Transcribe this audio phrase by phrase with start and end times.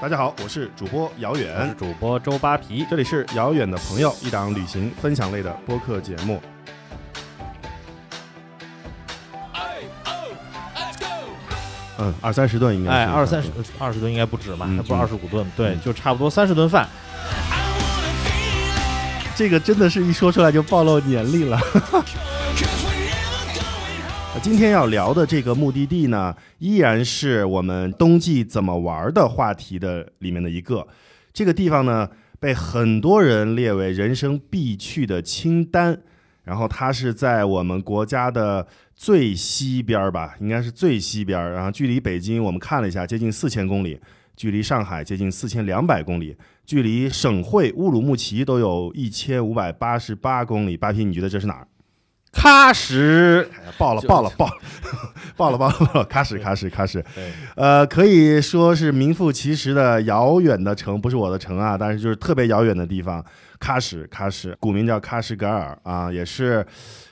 [0.00, 2.86] 大家好，我是主播姚我是远，主播周扒皮。
[2.88, 6.40] 这里是遥远的朋友，一档旅行分享类的播客节目。
[11.98, 14.64] 嗯，二三十顿应该是哎，二三十二十吨应该不止吧？
[14.70, 16.88] 嗯不二十五吨，对，就差不多三十顿饭。
[19.36, 21.60] 这个真的是一说出来就暴露年龄了。
[24.42, 30.88] 今天要聊的这个目的地呢，依然是我们冬季怎么玩的话题的里面的一个。
[31.30, 32.08] 这个地方呢，
[32.40, 36.00] 被很多人列为人生必去的清单。
[36.42, 38.66] 然后它是在我们国家的
[38.96, 41.52] 最西边儿吧，应该是最西边儿。
[41.52, 44.00] 然后距离北京我们看了一下，接近四千公里；
[44.36, 50.78] 距离上海接近四千两百公里；距离省会乌鲁木齐都有一千五百八十八公里。
[50.78, 51.68] 八皮，你觉得这是哪儿？
[52.32, 54.52] 喀什，爆了，爆了，爆了，
[55.36, 56.06] 爆了，爆了，爆了！
[56.06, 57.02] 喀什，喀什，喀什。
[57.14, 63.24] 对，呃，可以说是名副其实的遥远的城，不是我的城啊，但是就是特别遥远的地方。
[63.58, 66.64] 喀什，喀什，古名叫喀什噶尔啊，也是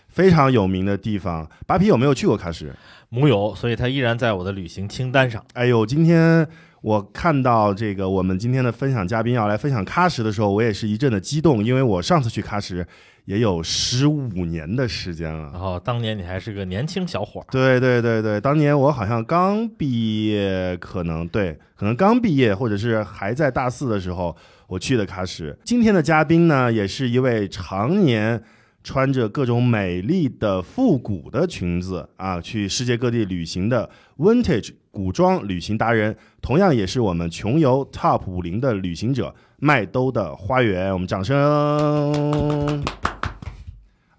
[0.09, 1.47] 非常有名的地方。
[1.67, 2.75] 扒皮有没有去过喀什？
[3.11, 5.45] 木有，所以它依然在我的旅行清单上。
[5.55, 6.47] 哎呦，今天
[6.83, 12.87] 我看到这个我们今天的分享嘉宾要来分享喀什的时候，我也是一阵的激动，因为我上次去喀什
[13.25, 15.61] 也有十五年的时间了然。
[15.61, 24.35] 后当年你还是个年轻小伙儿，对对对对，当年我好像刚毕业，可能对，可能刚毕业，或者是还在大四的时候，
[24.67, 25.55] 我去的喀什。
[25.65, 28.43] 今天的嘉宾呢，也是一位常年
[28.89, 40.91] 穿着各种美丽的复古的裙子啊，去世界各地旅行的 vintage 古装旅行达人，同样也是我们穷游 Top 五零的旅行者麦兜的花园。
[40.91, 42.83] 我们掌声。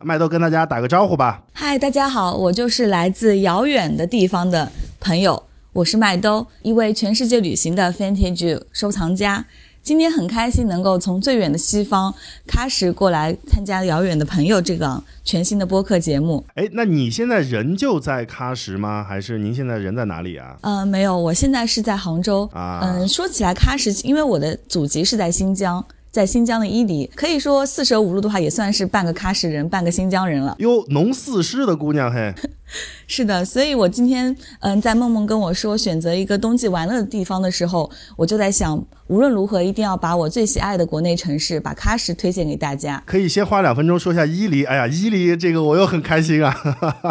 [0.04, 1.46] 麦兜跟大家打个招呼吧。
[1.52, 9.48] 嗨，大家好，我就是来自遥远的地方的朋友，我是麦兜，一位全世界旅行的 vintage 收藏家。
[9.82, 12.14] 今天很开心能够从最远的西方
[12.48, 16.46] 喀什过来参加《遥远的朋友》这个全新的播客节目。
[16.56, 19.04] 哎，那你现在人就在喀什吗？
[19.04, 20.58] 还是您现在人在哪里啊？
[20.62, 22.48] 呃，没有，我现在是在杭州。
[22.54, 30.56] 啊嗯，说起来喀什，因为我的祖籍是在新疆，在新疆的伊犁，可以说四舍五入的话，也算是半个喀什人，半个新疆人了。
[30.60, 32.34] 哟，农四师的姑娘嘿，
[33.08, 43.02] 是的，所以我今天嗯，在梦梦跟我说选择一个冬季玩乐的地方的时候，我就在想，无论如何一定要把我最喜爱的国内城市把喀什推荐给大家。
[43.06, 44.64] 可以先花两分钟说一下伊犁。
[44.66, 46.56] 哎呀，伊犁这个我又很开心啊！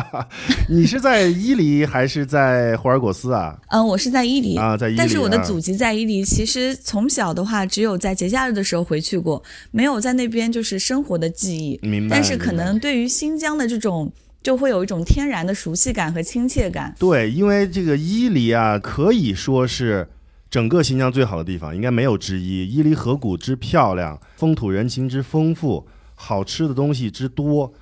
[0.70, 3.58] 你是在伊犁还是在霍尔果斯啊？
[3.70, 6.24] 嗯，我是在伊犁啊在伊犁但是我的啊祖籍在伊犁。
[6.24, 9.42] 其实从小的话，只有在节假日的时候回去过，
[9.72, 11.78] 没有在那边就是生活的记忆。
[11.82, 12.14] 明白。
[12.14, 14.12] 但是可能对于新疆的这种，
[14.48, 16.94] 就会有一种天然的熟悉感和亲切感。
[16.98, 20.08] 对，因为这个伊犁啊，可以说是
[20.48, 22.66] 整个新疆最好的地方，应该没有之一。
[22.66, 27.74] 伊犁河谷之漂亮，风土人情之丰富，好吃的东西之多。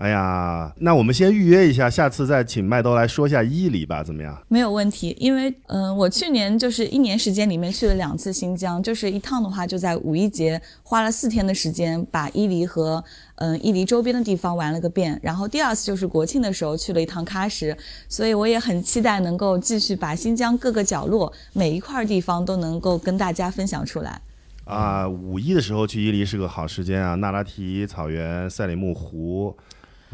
[0.00, 4.34] 哎呀，那我们先预约一下，下次再请麦兜来说一下伊犁吧，怎么样？
[4.48, 17.76] 没有问题，因为嗯、呃我去年就是一年时间里面去了两次新疆，就是一趟的话就在五一节花了四天的时间，把伊犁和嗯、呃伊犁周边的地方玩了个遍，然后第二次就是国庆的时候去了一趟喀什，
[18.08, 24.18] 所以我也很期待能够继续把新疆各个角落每一块地方都能够跟大家分享出来。
[24.64, 29.54] 啊，五一的时候去伊犁是个好时间啊，那拉提草原、赛里木湖，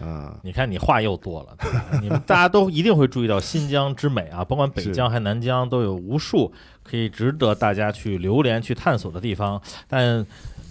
[0.01, 1.85] 啊，你看你话又多了，对吧？
[2.03, 6.53] 你们大家都一定会注意到新疆之美啊，甭管北疆还南疆，都有无数
[6.83, 9.61] 可以值得大家去流连、去探索的地方。
[9.89, 10.25] 但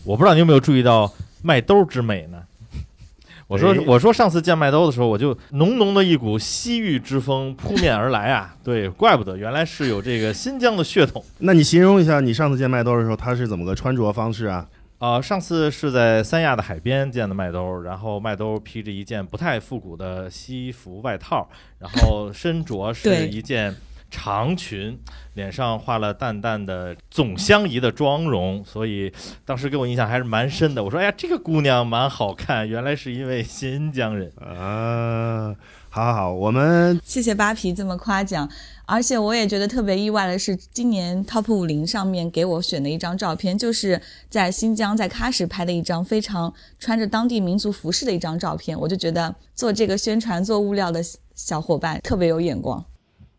[0.03, 2.44] 我不知道你有没有注意到麦兜之美呢？
[3.47, 8.56] 我说哎，我说上次见麦兜的时候，我就浓浓的一股西域之风扑面而来啊！
[8.64, 11.24] 对，怪不得原来是有这个新疆的血统。
[11.40, 14.68] 那你形容一下你上次见麦兜的时候，他是怎么个穿着方式啊？
[15.05, 23.75] 啊，上次是在三亚的海边见的麦兜，然后麦兜披着一件不太复古的西服外套，然后 身着是一件
[24.09, 24.97] 长裙，
[25.35, 29.13] 脸上画了淡淡的总相宜的妆容，所以
[29.46, 30.84] 当时给我印象还是蛮深的。
[30.84, 34.31] 我说，哎呀，这个姑娘蛮好看，原来是一位新疆人。
[34.41, 35.55] 啊，
[35.90, 38.49] 好好好，我们谢谢扒皮这么夸奖，
[38.87, 43.99] 而且我也觉得特别意外的是，今年 Top 五零上面给我选的一张照片，就是
[44.29, 51.02] 在新疆在喀什拍的一张非常穿着当地民族服饰的一张照片，我就觉得做这个宣传做物料的
[51.34, 52.85] 小伙伴特别有眼光。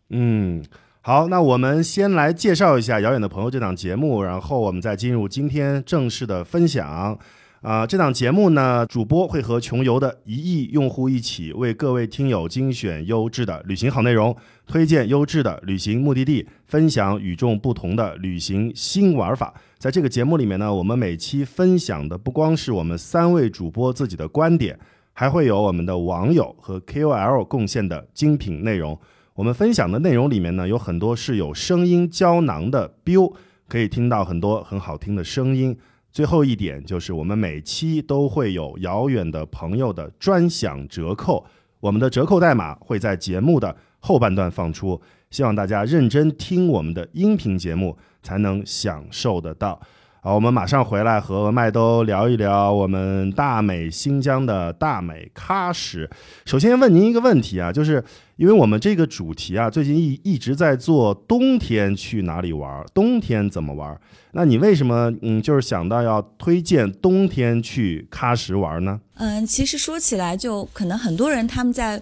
[0.09, 0.63] 嗯，
[1.01, 7.17] 好，那我们先来介绍一下《遥远的朋友》这档节目，然后我们再进入今天正式的分享。
[7.61, 14.35] 啊、这档节目呢，主播会和穷游的一亿用户一起，为各位听友精选优质的旅行好内容，
[14.67, 19.53] 推荐优质的旅行目的地，分享与众不同的旅行新玩法。
[19.79, 24.79] 在这个节目里面呢，我们每期分享的不光是我们三位主播自己的观点，
[25.13, 28.97] 还会有我们的网友和 KOL 贡献的精品内容。
[29.33, 33.33] 我们分享的内容里面呢，有很多是有声音胶囊的 biu，
[33.67, 35.75] 可以听到很多很好听的声音。
[36.17, 41.45] 最后一点就是，我们每期都会有遥远的朋友的专享折扣，
[41.79, 44.99] 我们的折扣代码会在节目的后半段放出，
[45.29, 49.79] 希望大家认真听我们的音频节目，才能享受得到。
[50.27, 56.05] 好，我们马上回来和麦兜聊一聊我们大美新疆的大美喀什。
[56.45, 58.03] 首先问您一个问题啊，就是
[58.35, 63.97] 因为我们这个主题啊，最近一一直在做冬天去哪里玩，冬天怎么玩？
[64.33, 68.99] 那你为什么嗯，就是想到要推荐冬天去喀什玩呢？
[69.13, 72.01] 嗯，其实说起来，就可能很多人他们在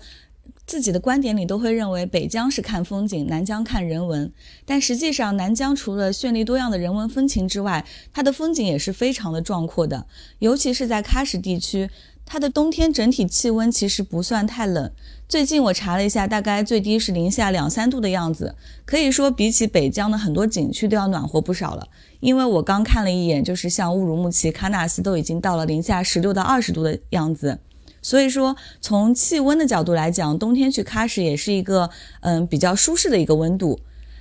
[0.66, 4.32] 自己的观点里都会认为北疆是看风景，南疆看人文。
[4.66, 10.08] 但实际上，南疆除了绚丽多样的人文风情之外，它的风景也是非常的壮阔的。
[10.40, 11.90] 尤其是在喀什地区，
[12.26, 14.92] 它的冬天整体气温其实不算太冷。
[15.30, 21.88] 最近我查了一下，大概最低是零下两三度的样子，可以说比起北疆的很多景区都要暖和不少了。
[22.20, 27.60] 因为我刚看了一眼，就是像乌鲁木齐、喀纳斯都已经到了零下十六到二十度的样子。
[28.06, 33.80] 所以说，从气温的角度来讲，冬天去喀什也是一个嗯比较舒适的一个温度。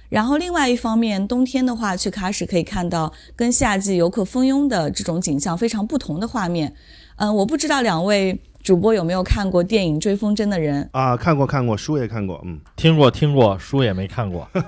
[0.08, 6.74] 然后另外一方面，冬天的话去喀什可以看到跟夏季游客蜂拥的这种景象非常不同的画面。
[7.16, 14.48] 嗯，我不知道两位主播有没有看过电影《追风筝的人》啊，看过看过，书也看过，嗯，听过听过，书也没看过。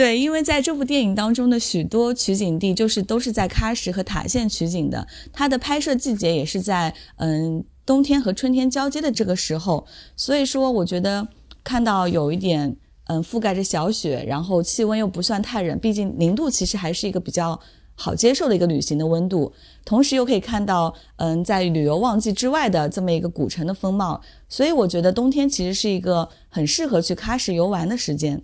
[0.00, 9.86] 对，因为在这部电影当中的许多取景地就是都是在喀什和塔县取景的，它的拍摄季节也是在嗯冬天和春天交接的这个时候，
[10.16, 11.28] 所以说我觉得
[11.62, 12.74] 看到有一点
[13.08, 17.60] 嗯覆盖着小雪，然后气温又不算太冷，毕竟零度其实还是一个比较
[17.94, 19.52] 好接受的一个旅行的温度，
[19.84, 28.40] 同时又可以看到嗯在旅游旺季之外的这么一个古城的风貌，所以我觉得冬天其实是一个很适合去喀什游玩的时间。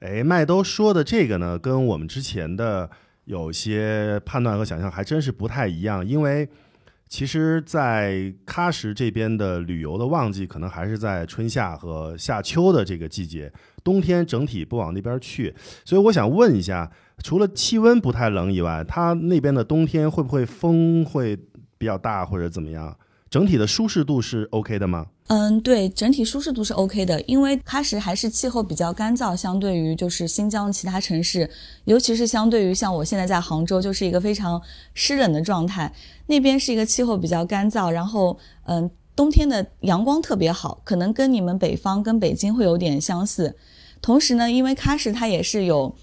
[0.00, 2.88] 哎，麦兜说的这个呢，跟我们之前的
[3.26, 6.06] 有些判断和想象还真是不太一样。
[6.06, 6.48] 因为
[7.06, 13.52] 其实，在喀什这边的旅游的旺季，可能还是在春夏和夏秋的这个季节，
[13.84, 15.54] 冬天整体不往那边去。
[15.84, 16.90] 所以我想问一下，
[17.22, 21.36] 除了气温不太冷以外，它那边的冬天会不会风会
[21.76, 22.96] 比较大，或者怎么样？
[23.28, 25.06] 整体的舒适度是 OK 的吗？
[25.32, 31.48] 嗯，对，整体舒适度是 OK 的，因为喀什还是气候比较干燥，相对于就是新疆其他城市，
[31.84, 34.60] 尤其是相对于像我现在在杭州，就是一个非常
[34.92, 35.94] 湿冷的状态。
[36.26, 43.54] 那边是一个气候比较干燥，然后嗯，冬天的阳光特别好，可能跟你们北方跟北京会有点相似。
[44.02, 45.94] 同时呢，因为喀什它也是有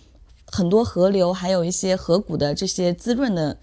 [0.45, 3.57] 很多河流，还有一些河谷的这些滋润的，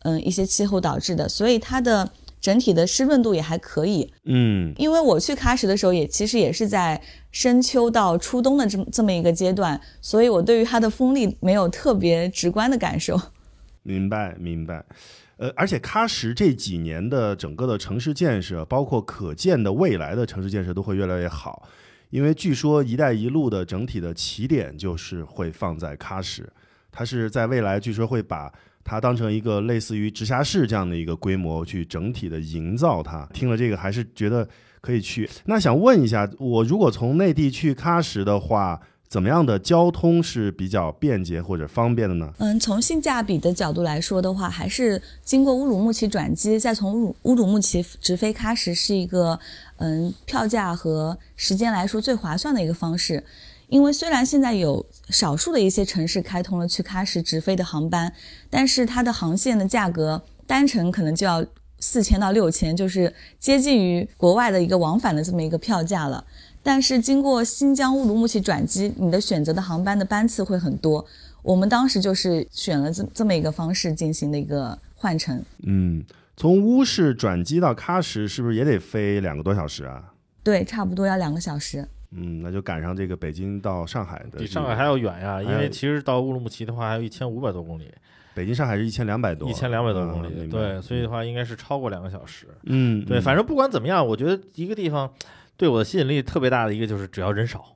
[0.00, 2.10] 嗯，一些气候导致的，所以它的。
[2.44, 7.00] 整体的湿润度也还可以，嗯，因为我去喀什的时候也其实也是在
[7.32, 13.18] 深秋到初冬的这么这么一个阶段，所以我对于它的风力没有特别直观的感受。
[13.82, 14.84] 明白，明白。
[15.38, 21.66] 呃，而且喀什这几年的整个的城市建设，包括可见的未来的城市建设都会越来越好，
[22.10, 26.46] 因为据说“一带一路”的整体的起点就是会放在喀什，
[26.92, 28.52] 它是在未来据说会把。
[28.84, 34.46] 它当成一个类似于直辖市这样的一个规模去整体的营造它，听了这个还是觉得
[34.80, 35.28] 可以去。
[35.46, 42.32] 那想问一下，我如果从内地去喀什的话，怎么样的交通是比较便捷或者方便的呢？
[42.38, 49.38] 嗯，从性价比的角度来说的话，还是经过乌鲁木齐转机，再从乌鲁乌鲁木齐直飞喀什是一个
[49.76, 53.22] 嗯票价和时间来说最划算的一个方式。
[53.74, 58.12] 因为虽然现在有少数的一些城市开通了去喀什直飞的航班，
[58.48, 61.44] 但是它的航线的价格单程可能就要
[61.80, 66.24] 四千到六千，就是接近于国外的一个往返的这么一个票价了。
[66.62, 71.04] 但是经过新疆乌鲁木齐转机，你的选择的航班的班次会很多。
[71.42, 75.42] 我们当时就是选了这这么一个方式进行的一个换乘。
[75.64, 76.00] 嗯，
[76.36, 80.12] 从乌市转机到喀什是不是也得飞两个多小时啊？
[80.44, 81.88] 对，差不多要两个小时。
[82.16, 85.42] 嗯，那就赶上这个北京到上海的，比上海还要远呀。
[85.42, 87.90] 因为其实到乌鲁木齐的话，还有一千五百多公里。
[88.34, 90.28] 北京上海是一千两百多，一千两百多公里。
[90.36, 92.46] 嗯对，所以的话应该是超过两个小时。
[92.64, 95.12] 嗯，对，嗯反正不管怎么样，我觉得一个地方
[95.56, 97.73] 对我的吸引力特别大的一个就是只要人少，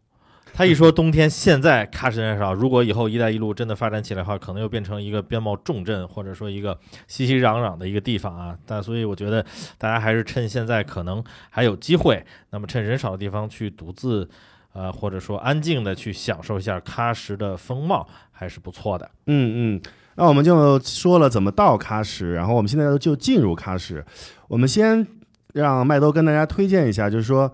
[0.58, 8.58] 他一说冬天，现在喀什人少，如果以后“一带一路”真的发展起来的话，可能又变成一个边贸重镇，或者说一个熙熙攘攘的一个地方啊。
[8.66, 9.40] 但所以我觉得
[9.78, 14.28] 大家还是趁现在可能还有机会，那么趁人少的地方去独自，
[14.72, 19.08] 呃，或者说安静的去享受一下喀什的风貌，还是不错的。
[19.26, 19.82] 嗯嗯，
[20.16, 24.04] 那我们就说了怎么到喀什，然后我们现在就进入喀什。
[24.48, 25.06] 我们先
[25.54, 27.48] 让麦兜跟大家推荐一下，就是说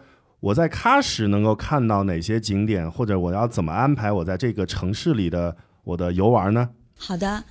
[0.45, 6.69] 我在喀什能够看到哪些景点，或者我要怎么安排我在这个城市里的我的游玩呢？
[6.99, 7.45] 好的，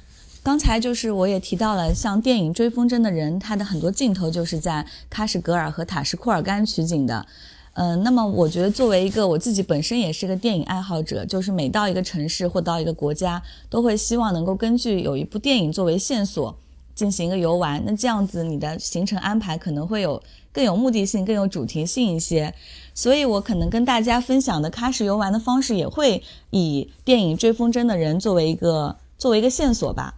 [0.44, 7.26] 刚才就是我也提到了，像电影《追风筝的人》，它的很多镜头就是在喀什格尔和塔什库尔干取景的。
[7.74, 16.56] 嗯，那么我觉得作为一个我自己本身也是个电影爱好者，就是每到一个城市或到一个国家，都会希望能够根据有一部电影作为线索
[16.96, 17.82] 进行一个游玩。
[17.86, 20.22] 那这样子你的行程安排可能会有
[20.52, 22.54] 更有目的性、更有主题性一些。
[22.94, 26.22] 所以我可能跟大家分享的喀什游玩的方式也会
[26.52, 30.14] 以电影《追风筝的人》作为一个作为一个线索吧。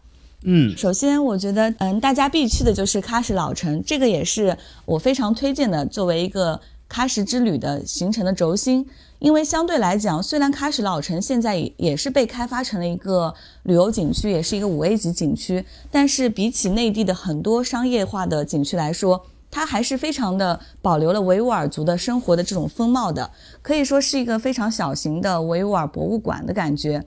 [0.48, 4.55] 嗯首先，我觉得，嗯，大家必去的就是喀什老城，这个也是
[4.86, 8.88] 我非常推荐的，作为一个喀什之旅的行程的轴心。
[9.20, 27.06] 因为相对来讲，虽然喀什老城现在也也是被开发成了一个旅游景区，也是一个五 A 级景区，但是比起内地的很多商业化的景区来说，它还是非常的保留了维吾尔族的生活的这种风貌的，可以说是一个非常小型的维吾尔博物馆的感觉。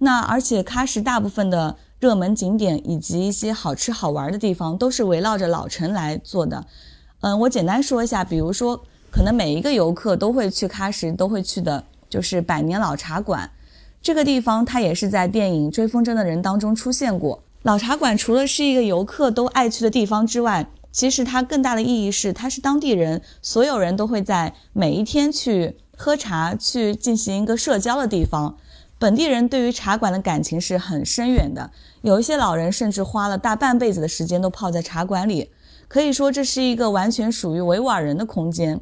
[0.00, 6.66] 那而且喀什大部分的热门景点以及一些好吃好玩的地方都是围绕着老城来做的。
[7.20, 13.50] 嗯，我简单说一下，比如说，可能每一个游客都会去喀什都会去的，就是百年老茶馆。
[14.00, 17.42] 这个地方它也是在电影《追风筝的人》当中出现过。
[17.62, 28.56] 老茶馆除了是一个游客都爱去的地方之外，其实它更大的意义是，它是当地人所有人都会在每一天去喝茶、去进行一个社交的地方。
[29.00, 31.70] 本地人对于茶馆的感情是很深远的，
[32.02, 35.50] 有一些老人甚至花了大半辈子的时间都泡在茶馆里，
[35.88, 38.80] 可以说这是一个完全属于维吾尔人的空间。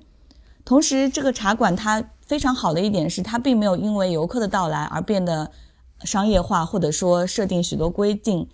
[0.67, 5.49] 同时，这个茶馆它非常好的一点是，它并没有因为游客的到来而变得
[6.03, 8.49] 商业化，或者说设定许多规定。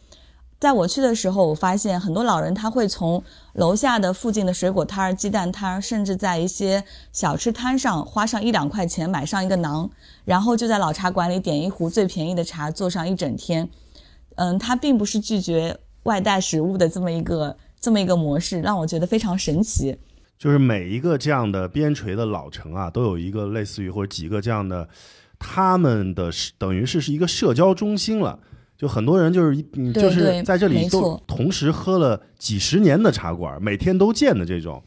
[0.61, 9.88] 在我去的时候，我发现很多老人他会从楼下的附近的水果摊儿、鸡蛋摊儿，甚至在一些小吃摊上花上一两块钱买上一个馕，
[10.26, 13.71] 然后就在老茶馆里点一壶最便宜的茶，坐上一整天。
[14.35, 19.99] 嗯，他并不是拒绝外带食物的这么一个这么一个模式，让我觉得非常神奇。
[20.43, 24.89] 就是每一个这样的边陲的老城啊，都有一个类似于或者几个这样的，
[25.39, 28.37] 他们的等于是是一个社交中心了。
[28.77, 34.83] 就很多人就是一嗯就是在这里都同时喝了几十年的茶馆，每天都见的这种，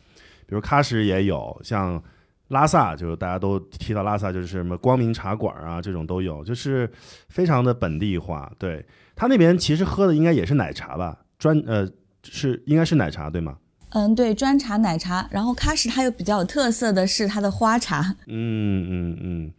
[0.45, 2.03] 比如喀什也有，像
[2.49, 6.91] 拉萨，就是大家都提到拉萨，就是什么光明茶馆啊，这种都有，就是
[7.29, 8.51] 非常的本地化。
[8.59, 8.85] 对
[9.15, 11.89] 他那边其实喝的应该也是奶茶吧，专呃
[12.23, 13.55] 是应该是奶茶对吗？
[13.89, 18.15] 嗯，对，砖茶、奶茶，然后喀什它又比较有特色的是它的花茶。
[18.27, 19.51] 嗯嗯嗯，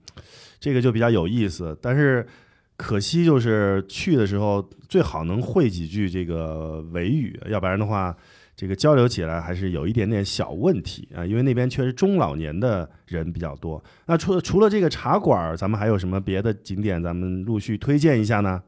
[0.61, 2.27] 这个就比较有意思，但是
[2.77, 8.15] 可惜就是去的时候最好能会几句这个维语，要不然的话，
[8.55, 13.83] 这个交流起来还是有一点点小问题啊，因为那边确实中老年的人比较多。
[14.05, 18.63] 那除了除了这个茶馆，咱们还有什么别的景点，咱们陆续推荐一下呢？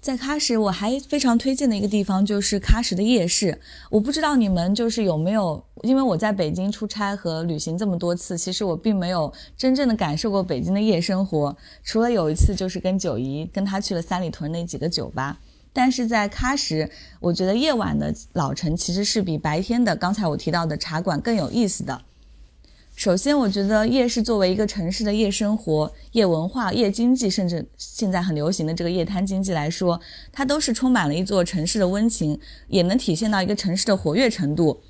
[0.00, 3.60] 在喀什，我还非常推荐的一个地方就是喀什的夜市。
[3.90, 11.54] 我不知道你们就是有没有，因为我在北京出差和旅行这么多次，其实我并没有真正的感受过北京的夜生活。
[11.84, 15.38] 除了有一次就是跟九姨跟她去了三里屯那几个酒吧，
[15.70, 16.90] 但是在喀什，
[17.20, 22.00] 我觉得夜晚的老城其实是比白天的刚才我提到的茶馆更有意思的。
[23.00, 29.98] 首先，我觉得夜市作为一个城市的夜生活、夜文化、夜经济，甚至现在很流行的这个夜摊经济来说，
[30.30, 32.38] 它都是充满了一座城市的温情，
[32.68, 34.82] 也能体现到一个城市的活跃程度。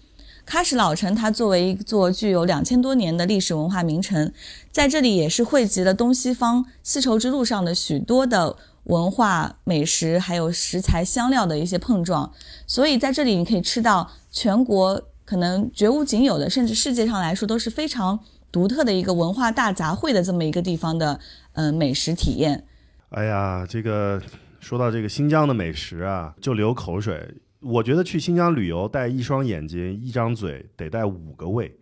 [0.45, 4.33] 喀什老城，它作为一座具有两千多年的历史文化名城，
[4.73, 12.33] 在这里也是汇集了东西方丝绸之路上的许多的文化、美食，还有食材、香料的一些碰撞。
[12.67, 15.01] 所以在这里，你可以吃到全国
[15.31, 18.19] 可能绝无仅有的，甚至世界上来说都是非常
[18.51, 21.21] 独特的一个文化大杂烩的这么一个地方的，
[21.53, 22.67] 呃，美食体验。
[23.11, 24.21] 哎呀，这个
[24.59, 27.33] 说到这个新疆的美食啊，就流口水。
[27.61, 31.79] 我觉得去新疆旅游，带一双眼睛、一张嘴，得带五个胃，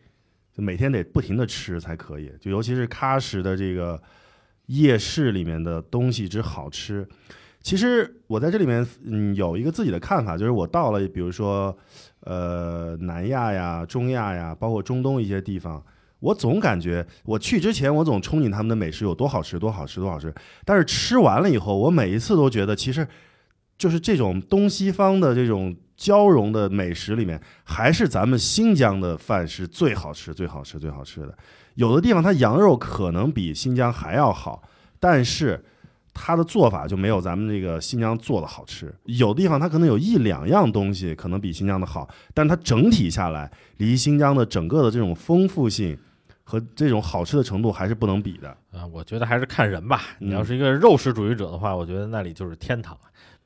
[0.55, 2.31] 就每天得不停的吃才可以。
[2.39, 3.99] 就尤其是喀什的这个
[4.67, 7.09] 夜市里面的东西之好吃。
[7.63, 11.77] 其实我在这里面，嗯，有一个自己的看法，就是我到了，比如说，
[12.29, 15.83] 呃，南亚呀、中亚呀，包括中东一些地方，
[16.21, 20.35] 我总感觉我去之前，我总憧憬他们的美食有多好吃，多好吃，多好吃。
[20.63, 23.09] 但是吃完了以后，我每一次都觉得，其实
[23.79, 31.35] 就是这种东西方的这种交融的美食里面，还是咱们新疆的饭是最好吃、最好吃、最好吃的。
[31.77, 34.63] 有的地方它羊肉可能比新疆还要好，
[35.01, 35.65] 但是
[36.21, 38.93] 他的做法就没有咱们这个新疆做的好吃。
[39.05, 45.97] 有的地方他可能有一两样东西可能比新疆的好，但它整体下来离新疆的整个的这种丰富性。
[46.51, 48.87] 和这种好吃的程度还是不能比的啊！
[48.91, 50.01] 我觉得还是看人吧。
[50.19, 52.97] 你要是一个肉食主义者的话，我觉得那里就是天堂。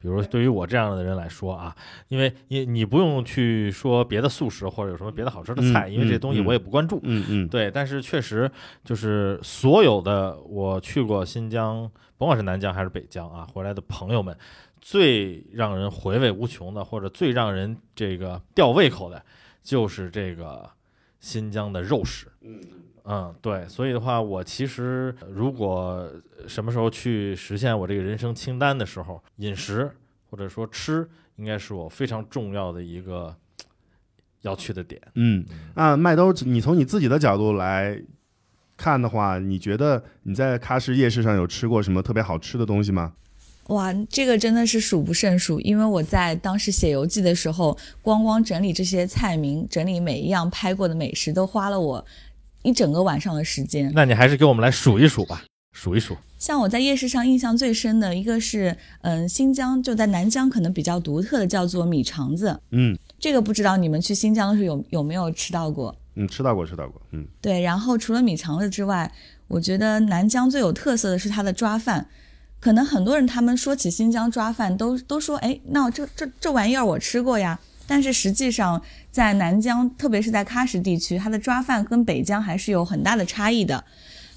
[0.02, 1.74] 比如对于我这样的人来说啊，
[2.08, 6.98] 因为你你不用去说别的素食或者有什么别的好吃的菜，嗯因为这东西嗯我也不关注。
[7.04, 8.50] 嗯嗯，对，但是确实
[8.84, 14.36] 就是所有的我去过新疆，甭管是南疆还是北疆啊，回来的朋友们，
[14.80, 19.24] 最让人回味无穷的，或者最让人这个吊胃口的，
[19.62, 20.68] 就是这个
[21.22, 22.26] 新疆的肉食。
[23.04, 26.06] 嗯，对，所以的话，我其实如果
[26.46, 29.90] 什么时候去实现我这个人生清单的时候，饮食
[30.28, 33.34] 或者说吃，应该是我非常重要的一个
[34.42, 35.00] 要去的点。
[35.14, 38.00] 嗯，那麦兜，你从你自己的角度来
[38.76, 43.14] 看的话，你觉得你在喀什夜市上有吃过什么特别好吃的东西吗？
[43.72, 52.04] 哇，这个真的是数不胜数，因为我在当时写游记的时候，光光整理这些菜名，整理每一样拍过的美食，都花了我
[52.62, 53.90] 一整个晚上的时间。
[53.94, 56.14] 那你还是给我们来数一数吧，数一数。
[56.38, 65.96] 像我在夜市上印象最深的一个是，嗯，新疆就在南疆可能比较独特的叫做米肠子，嗯这个不知道你们去新疆的时候有有没有吃到过？
[66.16, 67.00] 嗯，吃到过，吃到过。
[67.12, 69.10] 嗯对，然后除了米肠子之外，
[69.48, 72.06] 我觉得南疆最有特色的是它的抓饭。
[72.62, 77.58] 可能很多人他们说起新疆抓饭，都都说，哎，那这这这玩意儿我吃过呀。
[77.88, 83.82] 但是实际上，在南疆，特别是在喀什地区，它的抓饭跟北疆还是有很大的差异的。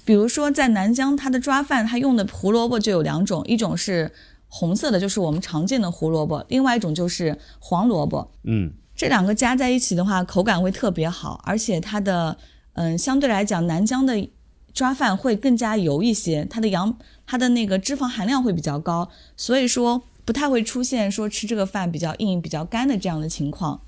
[0.04, 4.10] 比如说，在南疆，它的抓饭它用的胡萝卜就有两种，一种是
[4.48, 8.32] 红色的，就是我们常见的胡萝卜；另外一种就是黄萝卜。
[8.42, 12.36] 嗯这两个加在一起的话，口感会特别好，而且它的
[12.72, 14.14] 嗯，相对来讲，南疆的
[14.76, 23.80] 抓饭会更加油一些，它的羊它的那个脂肪含量会比较高，所以说不太会出现说吃这个饭比较硬、比较干的这样的情况。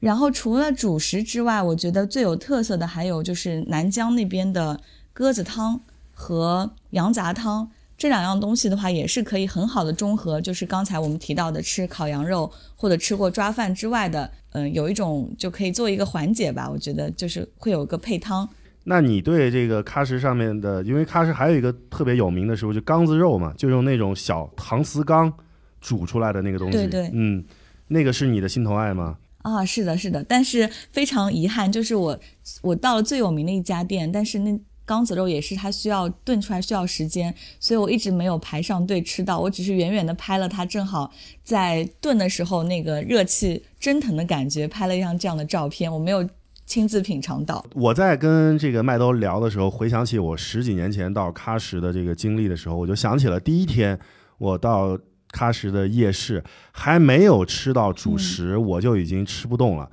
[0.00, 4.78] 然后除了主食之外，我觉得最有特色的还有就是南疆那边的
[5.14, 5.80] 鸽子汤
[6.12, 7.70] 和羊杂汤。
[7.96, 16.68] 这两样东西的话，也是可以很好的中和，就是刚才我们提到的吃烤羊肉或者吃过抓饭之外的，嗯、有一种就可以做一个缓解吧。
[16.70, 18.48] 我觉得就是会有个配汤，
[18.84, 25.32] 那你对这个喀什上面的，因为喀什还有一个特别有名的食物，就缸子肉嘛，就用那种小搪瓷缸
[25.80, 26.78] 煮出来的那个东西。
[26.78, 27.44] 对对嗯，
[27.88, 29.18] 那个是你的心头爱吗？
[29.42, 32.18] 啊，是的，是的，但是非常遗憾，就是我
[32.62, 41.10] 我到了最有名的一家店，但是那缸子肉也是它需要炖出来需要时间，所以我一直没有排上队吃到，我只是远远的拍了它，正好
[41.44, 46.28] 在炖的时候那个热气蒸腾的感觉，拍了一张这样的照片，我没有
[46.70, 47.66] 亲自品尝到。
[47.74, 53.98] 我在跟这个麦兜聊的时候，回想起我十几年前到喀什的这个经历的时候，我就想起了第一天
[54.38, 54.96] 我到
[55.32, 59.90] 喀什的夜市，还没有吃到主食，我就已经吃不动了，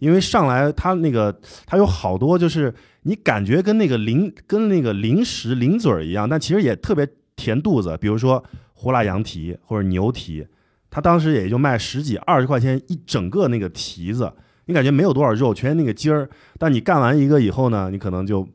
[0.00, 10.46] 因为上来它那个它有好多就是你感觉跟那个零跟那个零食零嘴儿一样，但其实也特别填肚子，比如说胡辣羊蹄或者牛蹄，
[10.90, 14.30] 它当时也就卖十几二十块钱一整个那个蹄子。
[14.68, 16.28] 你感觉没有多少肉，全是那个筋儿，
[16.58, 18.46] 但你干完一个以后呢，你可能就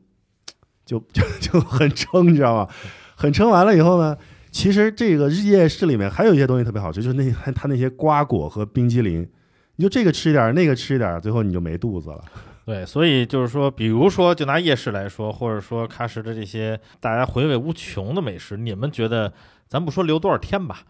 [0.86, 2.68] 就 就就很撑，你知道吗？
[3.16, 4.16] 很撑完了以后呢，
[4.52, 9.28] 其实这个夜市里面还有一些东西特别好吃，就是那它那些瓜果和冰激凌，
[9.74, 12.20] 你就这个吃一点，那个吃一点，最后你就没肚子了。
[12.64, 19.32] 对，所以就是说，比如说，就拿夜市来说，或者说喀什的这些大家回味无穷的美食，你们觉得，
[19.68, 20.82] 咱不说留多少天吧，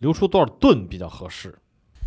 [0.00, 1.54] 留出多少顿比较合适？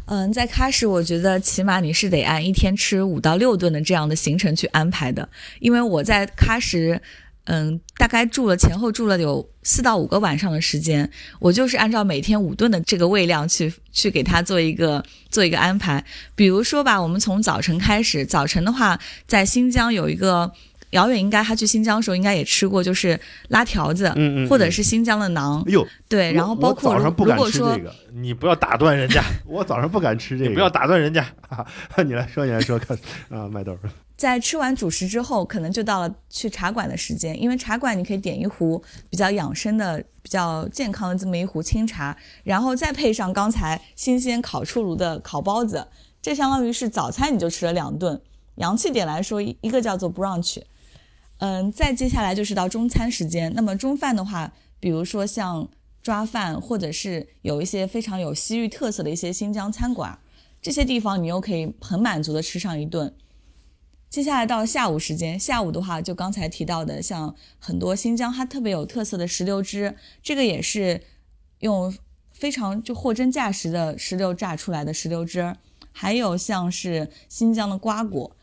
[0.06, 5.28] 嗯，在喀什，我觉得起码你是得按一天吃五到六顿的这样的行程去安排的，
[5.60, 7.00] 因为我在喀什，
[7.46, 16.06] 嗯，大概住了前后住了有四到五个晚上的时间，我就是按照每天五顿的这个胃量去去给它做一个做一个安排。
[16.36, 20.52] 比如说吧，我们从早晨开始，早晨的话，在新疆有一个。
[20.91, 23.19] 遥远应该他去新疆的时候应该也吃过，就是
[23.50, 31.26] 拉条子，嗯嗯或者是新疆的馕，哎呦，对，然后包括 早上不敢如果说吃这个，你不要打断人家，我早上不敢吃这个，不要打断人家。
[32.06, 32.98] 你来说，你来说看
[33.30, 33.78] 啊，麦豆，
[34.15, 45.86] 在吃完主食之后，可能就到了去茶馆的时间，因为茶馆你可以点一壶比较养生的、比较健康的这么一壶清茶，然后再配上刚才新鲜烤出炉的烤包子，
[46.21, 48.21] 这相当于是早餐你就吃了两顿。
[48.56, 50.62] 洋气点来说，一一个叫做 brunch，
[51.38, 53.54] 嗯，再接下来就是到中餐时间。
[53.54, 55.69] 那么中饭的话，比如说像
[56.02, 60.19] 抓饭，或者是有一些非常有西域特色的一些新疆餐馆，
[60.62, 63.13] 这些地方你又可以很满足的吃上一顿。
[64.10, 71.02] 接下来到下午时间，下午的话就刚才提到的，像很多新疆它特别有特色的石榴汁，这个也是
[71.60, 71.93] 用
[72.32, 75.58] 非常就货真价实的石榴榨出来的石榴汁，
[75.91, 78.35] 还有像是新疆的瓜果。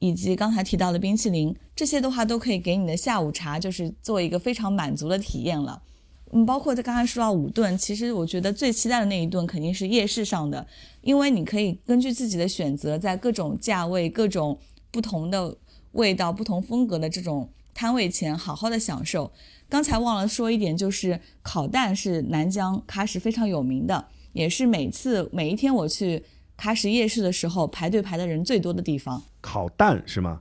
[0.00, 5.82] 以及刚才提到的冰淇淋，这些的话都可以给你的下午茶，就是做一个非常满足的体验了。
[6.30, 10.66] 嗯，包括在刚才说到五顿，其实我觉得最期待的那一顿肯定是夜市上的，
[11.00, 14.58] 因为你可以根据自己的选择，在各种价位、各种
[14.90, 15.56] 不同的
[15.92, 19.32] 味道、不同风格的这种摊位前，好好的享受。
[19.68, 26.24] 刚才忘了说一点，就是烤蛋是南疆喀什非常有名的，也是每次每一天我去。
[26.60, 30.40] 喀什夜市的时候，排队排的人最多的地方，烤蛋是吗？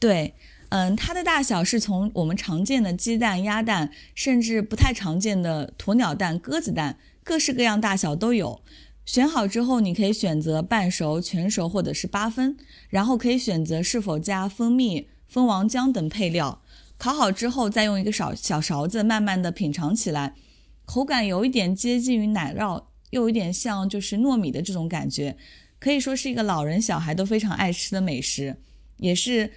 [0.00, 0.34] 对，
[0.70, 8.60] 嗯，它的大小是从我们常见的鸡蛋、鸭蛋，甚至不太常见的鸵鸟蛋、鸽子蛋，各式各样大小都有。
[9.06, 12.56] 选好之后，你可以选择半熟、全熟或者是八分，
[12.88, 16.62] 然后可以选择是否加蜂蜜、蜂王浆等配料。
[16.96, 20.34] 烤好之后，再用一个勺小勺子慢慢的品尝起来，
[20.84, 22.84] 口感有一点接近于奶酪。
[23.14, 25.36] 又有点像就是糯米的这种感觉，
[25.78, 28.56] 可以说是一个老人小孩都非常爱吃的美食，
[28.96, 29.48] 也是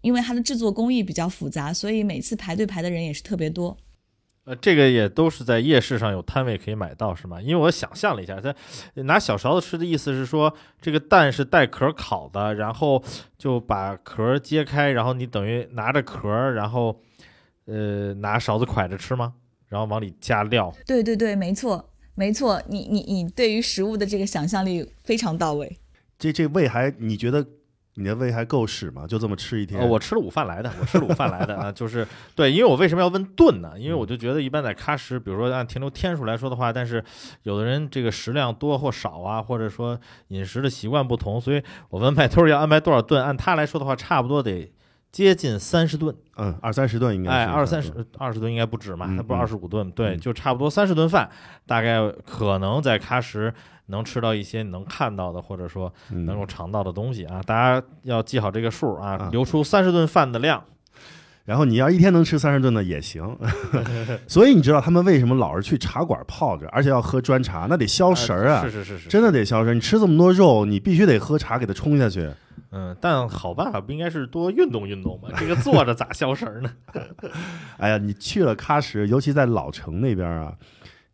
[0.00, 3.76] 因为它的制作工艺比较复杂，所以每次排队排的人也是特别多。
[4.44, 7.42] 呃，这个也都是在夜市上有摊位可以买到，是吗？
[7.42, 8.54] 因为我想象了一下，它
[9.02, 13.02] 拿小勺子吃的意思是说，这个蛋是带壳烤的，然后
[13.36, 17.02] 就把壳揭开，然后你等于拿着壳，然后
[17.66, 19.34] 呃拿勺子蒯着吃吗？
[19.68, 20.72] 然后往里加料？
[20.86, 21.90] 对对对，没错。
[22.14, 25.78] 没错，你你你对于食物的这个想象力非常到位。
[26.18, 27.46] 这这胃还你觉得
[27.94, 29.06] 你的胃还够使吗？
[29.06, 29.88] 就这么吃一天？
[29.88, 33.72] 我吃了午饭来的，我吃了午饭来的啊，就是对，因为我为什么要问炖呢？
[33.78, 37.02] 因为我就觉得一般在喀什，比如说按停留天数来说的话，但是
[37.44, 44.70] 有的人这个食量多或少啊，或者说饮食的习惯不同，所以我问麦兜要安排多少顿，按他来说的话，差不多得。
[45.12, 51.28] 接近三十吨，嗯，二三十吨应该，哎，二三十二十吨应该不止嘛，还不是二十五吨，对，就差不多三十顿饭，
[51.66, 53.52] 大概可能在喀什
[53.86, 60.62] 能吃到一些你能看到的或者说能够尝到的东西啊，大家要记好这个数啊，留出三十顿饭的量，
[61.44, 63.36] 然后你要一天能吃三十顿呢也行，
[64.28, 72.30] 所以你知道他们为什么老是去茶馆泡着，而且要喝砖茶，那得消食儿啊，是是是是，真的得消食，你吃这么多肉，你必须得喝茶给它冲下去。
[72.72, 75.28] 嗯，但好办法不应该是多运动运动吗？
[75.36, 76.70] 这个坐着咋消食呢？
[77.78, 80.54] 哎呀，你去了喀什，尤其在老城那边啊，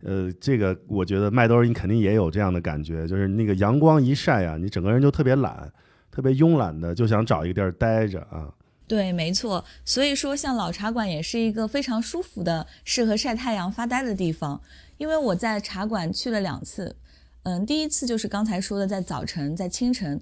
[0.03, 5.73] 呃，这个我觉得麦兜你肯定也有这样的感觉，就是那个阳光一晒啊，你整个人就特别懒，
[6.11, 8.51] 特别慵懒的，就想找一个地儿待着啊。
[8.89, 9.65] 对，没错。
[9.85, 14.61] 所以说，像老茶馆也是一个非常舒服的、适合晒太阳发呆的地方。
[14.97, 16.97] 因为我在茶馆去了两次，
[17.43, 20.21] 嗯，第一次就是刚才说的，在早晨，在清晨。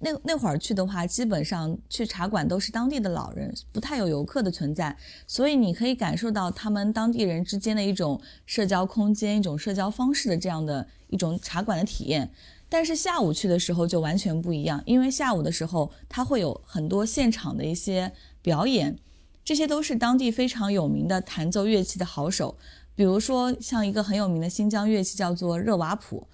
[0.00, 4.94] 那那会儿去的话，基本上去茶馆都是当地的老人，不太有游客的存在，
[5.26, 12.30] 所以你可以感受到他们当地人之间的一种社交空间、一种社交方式的这样的一种茶馆的体验。
[12.68, 18.98] 但是下午去的时候就完全不一样，因为下午的时候它会有很多现场的一些表演，
[19.44, 22.56] 这些都是当地非常有名的弹奏乐器的好手，
[22.94, 26.26] 比如说像一个很有名的新疆乐器叫做热瓦普。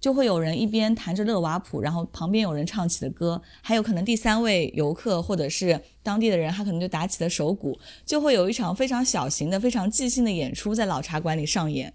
[0.00, 11.92] 就会有人一边弹着热瓦普，然后旁边有人唱起的歌，还有可能第三位游客或者是当地的人，他可能就打起了手鼓，就会有一场非常小型的、非常即兴的演出在老茶馆里上演。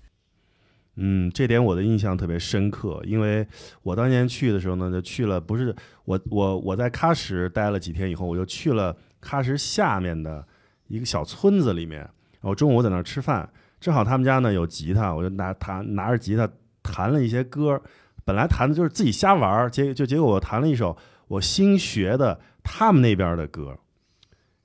[0.95, 3.47] 嗯，这点我的印象特别深刻，因为
[3.81, 5.75] 我当年去的时候呢，就去了，不是
[6.05, 10.45] 我我我在喀什待了几天以后，我就去了喀什下面的
[10.87, 16.49] 一个小村子里面，然后中午我在那儿吃饭，正好他们家呢有吉他，我就拿弹拿着吉他。
[16.85, 17.81] 弹了一些歌，
[18.25, 20.97] 本来弹的就是自己瞎玩儿，结就结果我弹了一首
[21.29, 23.79] 我新学的他们那边的歌，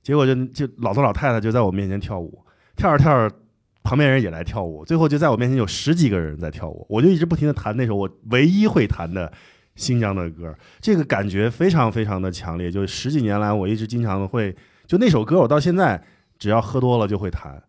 [0.03, 2.43] 结果就就老头老太太就在我面前跳舞，
[2.75, 3.33] 跳着跳着，
[3.83, 9.31] 旁边人也来跳舞，最后就在我面前有十几个人在跳舞，我就一直不停的弹那首我唯一会弹的
[9.75, 16.03] 新疆的歌，这个感觉非常非常的强烈，就十几年来我一直经常会就那首歌，我到现在
[16.37, 17.61] 只要喝多了就会弹。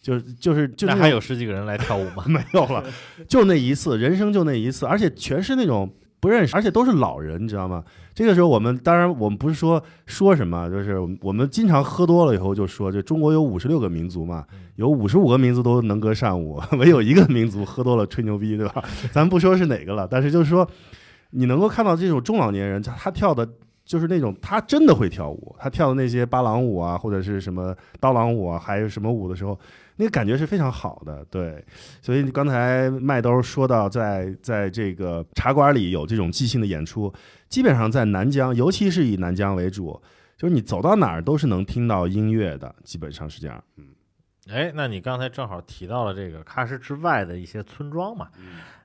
[0.00, 2.24] 就是就是就那还有十几个人来跳舞吗？
[2.30, 2.82] 没有了，
[3.26, 7.84] 就那一次，人生就那一次，而且全是那种不认识，而且都是老人，你知道吗？
[8.14, 14.44] 这个时候我们当然我们不是说说什么，就是我们经常喝多了以后就说，就中国有五十六个民族嘛，
[14.76, 18.82] 有五十五个民族都能歌善舞， 唯有一个民族喝多了吹牛逼，对吧？
[19.12, 20.68] 咱不说是哪个了，但是就是说，
[21.30, 23.48] 你能够看到这种中老年人，他跳的
[23.88, 29.58] 就是那种他真的会跳舞，他跳的那些巴郎舞啊，或者是什么刀郎舞啊，还有什么舞的时候，
[29.96, 31.24] 那个感觉是非常好的。
[31.30, 31.64] 对，
[32.02, 37.10] 所以刚才麦兜说到在在这个茶馆里有这种即兴的演出，
[37.48, 39.98] 基本上在南疆，尤其是以南疆为主，
[40.36, 43.64] 就是你走到哪儿都是能听到音乐的，基本上是这样。
[43.78, 43.86] 嗯，
[44.50, 48.28] 哎，那你刚才正好提到了这个喀什之外的一些村庄嘛？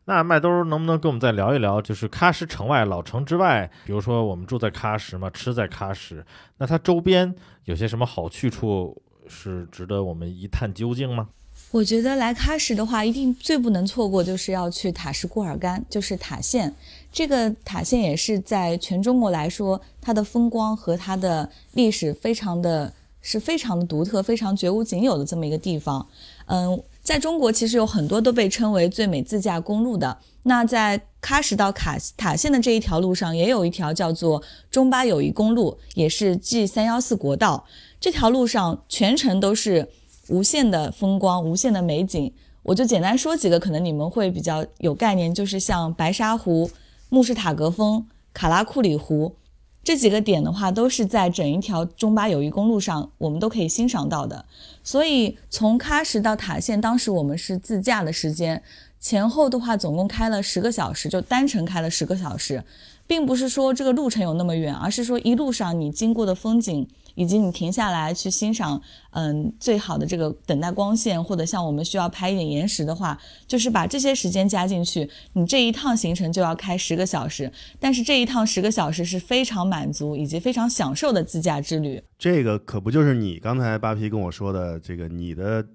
[0.05, 6.25] 那麦兜能不能跟我们再聊一聊，就是喀什城外老城之外，比如说我们住在喀什嘛，吃在喀什，
[6.57, 11.29] 那它周边有些什么好去处是值得我们一探究竟吗？
[11.71, 16.75] 我觉得来喀什的话，一定最不能错过就是要去塔什库尔干，就是塔县。
[17.09, 26.05] 这个塔县也是在全中国来说，它的风光和它的历史非常的是非常的独特，非常绝无仅有的这么一个地方。
[26.47, 26.83] 嗯。
[27.03, 30.17] 在中国，其实有很多都被称为最美自驾公路的。
[30.43, 37.65] 那在喀什到卡塔县的这一条路上，也有一条叫做中巴友谊公路，也是 G 三幺四国道。
[37.99, 39.89] 这条路上全程都是
[40.29, 42.33] 无限的风光，无限的美景。
[42.63, 46.71] 我就简单说几个，可能你们会比较有概念，就是像白沙湖、
[47.09, 49.35] 慕士塔格峰、卡拉库里湖。
[49.83, 54.45] 这几个点的话，都是在整一条中巴友谊公路上，我们都可以欣赏到的。
[54.81, 58.63] 所以从喀什到塔县，当时我们是自驾的时间，
[59.01, 62.63] 前后的话总共开了十个小时，就单程开了十个小时，
[63.05, 66.87] 并不是说这个路程有那么远，而是说一路上你经过的风景。
[67.15, 77.51] 以及你停下来去欣赏，嗯，最好的这个等待光线，或者像我们需要拍一点延时的话，就是把这些时间加进去，你这一趟行程就要开十个小时。
[77.79, 82.01] 但是这一趟十个小时是非常满足以及非常享受的自驾之旅。
[82.17, 85.65] 这个可不就是你刚才扒皮跟我说的这个你的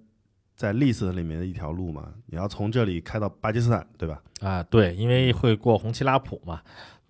[0.57, 2.09] 在 list 里面的一条路吗？
[2.27, 4.21] 你要从这里开到巴基斯坦，对吧？
[4.41, 6.61] 啊，对，因为会过红旗拉普嘛。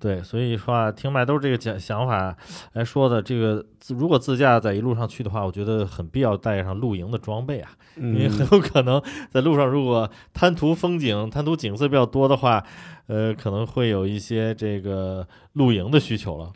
[0.00, 2.36] 对，所以说啊，听麦兜这个讲想法
[2.74, 12.64] 来说的，这个如果自驾在一路上去的话，我觉得很必要带上露营的装备啊，因为很有可能在路上如果贪图风景、贪图景色比较多的话，
[13.08, 16.52] 呃，可能会有一些这个露营的需求了。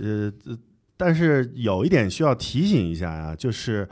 [0.00, 0.32] 呃，
[0.96, 3.86] 但是有一点需要提醒一下呀，就是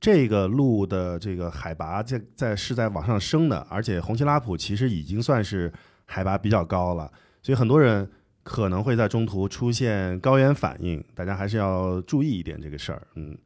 [0.00, 5.72] 这个路的这个海拔在在是在往上升的，而且红旗拉普其实已经算是
[6.06, 7.08] 海拔比较高了，
[7.40, 8.10] 所以很多人。
[8.42, 13.06] 可能会在中途出现高原反应，大家还是要注意一点这个事儿。
[13.14, 13.36] 嗯，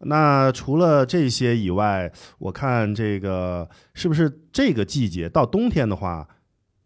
[0.00, 6.26] 那除了这些以外，我看这个是不是这个季节到冬天的话，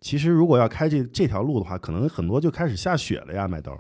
[0.01, 3.79] 其实如果要开这这条路的话，可能很多就开始下雪了呀，麦兜。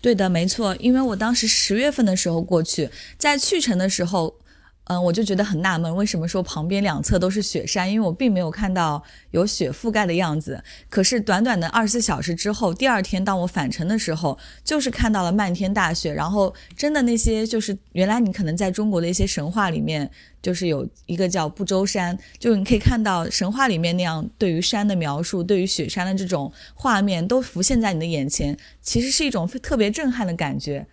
[0.00, 4.40] 对的，没错，因为我当时十月份的时候过去，在去程的时候。
[4.86, 7.90] 嗯，我就觉得很纳闷，为什么说旁边两侧都是雪山？
[7.90, 10.62] 因为我并没有看到有雪覆盖的样子。
[10.90, 16.12] 可是短短的二十四小时之后，第二天当我返程的时候，就是看到了漫天大雪。
[16.12, 20.10] 然后真的那些就是原来你可能在中国的一些神话里面，
[20.42, 30.86] 就是有一个叫不周山，就你可以看到神话里面那样对于山的描述，对于雪山的这种画面都浮现在你的眼前，其实是一种特别震撼的感觉，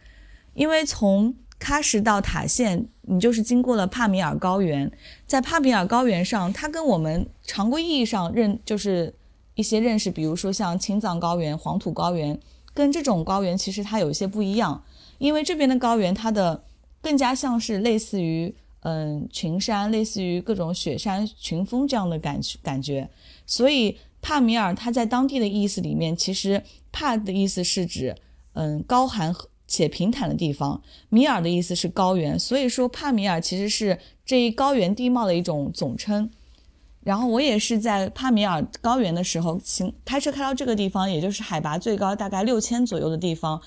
[0.53, 1.35] 因为从。
[1.61, 4.91] 喀什到塔县，你就是经过了帕米尔高原，
[5.27, 9.13] 在帕米尔高原上，它跟我们常规意义上认就是
[9.53, 12.39] 一些认识，比如说像青藏高原、黄土高原，
[12.73, 14.83] 跟这种高原其实它有一些不一样，
[15.19, 16.63] 因为这边的高原它的
[16.99, 23.07] 更加像是类似于嗯群山，类似于各种雪山群峰这样的感感觉，
[23.45, 28.15] 所以帕米尔它在当地的意思里面，其实帕的意思是指
[28.53, 29.50] 嗯高寒和。
[29.71, 36.29] 且平坦的地方，米尔的意思是高原，所以说帕米尔其实是这一高原地貌的一种总称。
[37.05, 43.61] 然后我也是在帕米尔高原的时候，行开车开到这个地方，也就是海拔最高大概六千左右的地方，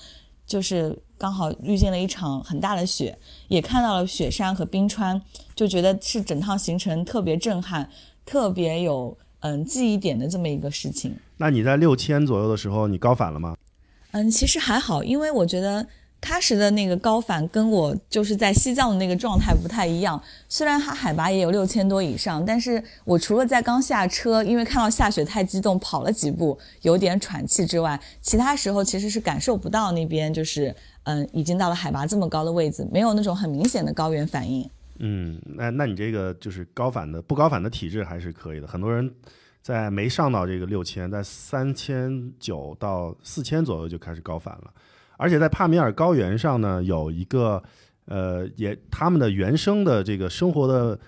[0.45, 5.19] 就是刚好遇见了一场很大的雪，也看到了雪山和冰川，
[5.55, 7.89] 就觉得是整趟行程特别震撼，
[8.23, 11.15] 特别有嗯记忆点的这么一个事情。
[11.37, 13.57] 那你在六千左右的时候，你高反了吗？
[14.15, 15.85] 嗯，其实还好，因为我觉得
[16.21, 20.19] 喀什的那个高反跟我就是在西藏的那个状态不太一样。
[20.47, 30.73] 虽然它海拔也有六千多以上，但是我除了在刚下车，因为看到下雪太激动，跑了几步有点喘气之外，其他时候其实是感受不到那边就是
[31.03, 34.69] 嗯已经到了海拔这么高的位置，没有那种很明显的高原反应。
[34.99, 39.13] 嗯，那那你这个就是高反的不高反的体质还是可以的，很多人。
[39.65, 44.71] 在没上到这个六千，在三千九到四千左右就开始高反了，
[45.17, 47.63] 而且在帕米尔高原上呢，有一个
[48.05, 50.99] 呃，也他们的原生的这个生活的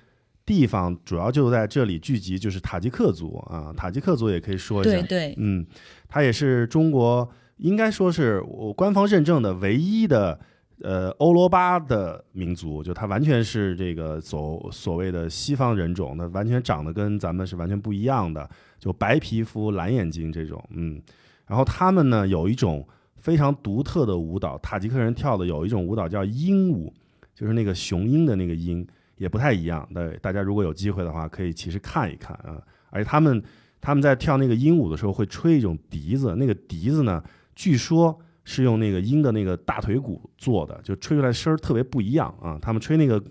[0.43, 3.71] 地方，主要就在这里聚集，就是塔吉克族啊。
[3.77, 5.63] 塔吉克族也可以说一下，对对，嗯，
[6.09, 10.39] 他也是中国应该说是我官方认证的唯一的
[10.81, 18.47] 呃欧罗巴的民族，就它完全是这个所所谓的西方人种，它完全长得跟咱们是完全不一样的，
[18.79, 21.01] 就白皮肤、蓝眼睛这种，嗯，
[21.47, 26.93] 然后他们呢有一种非常独特的舞蹈，塔吉克人跳的有一种舞蹈叫鹰舞，
[27.33, 28.85] 就是那个雄鹰的那个鹰，
[29.17, 29.87] 也不太一样。
[29.93, 32.61] 对，大家如果有机会的话，可以其实看一看啊。
[32.89, 33.43] 而且他们
[33.81, 37.21] 他们在跳那个鹰舞的时候会吹一种笛子，那个笛子呢，
[37.55, 38.17] 据说
[38.49, 42.57] 是用那个鹰的那个大腿骨做的，就吹出来声儿特别不一样啊。
[42.61, 43.21] 他们吹那个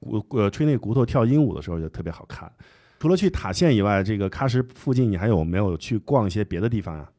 [0.00, 2.52] 骨呃吹那个骨头跳鹦鹉的时候就特别好看。
[3.00, 7.10] 除了去塔县以外，这个喀什附近你还有没有去逛一些别的地方呀？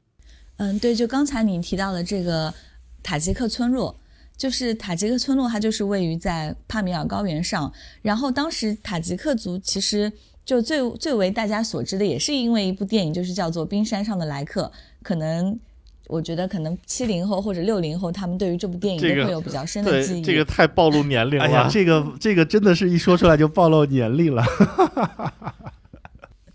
[0.57, 2.53] 嗯，对，就刚才你提到的这个
[3.01, 3.99] 塔吉克村落，
[4.37, 7.73] 就是塔吉克村落，它就是位于在帕米尔高原上。
[8.03, 10.13] 然后当时塔吉克族其实
[10.45, 14.71] 就最最为大家所知的，也是因为一部电影，就是叫做《冰山上的来客》。
[15.03, 15.59] 可能
[16.07, 20.21] 我觉得，可能七零后或者六零后，他们对于这部电影都会有比较深的记对，忆。
[20.23, 21.45] 这个太暴露年龄了。
[21.45, 24.43] 哎呀，这个这个真的是一说出来就暴露年龄了。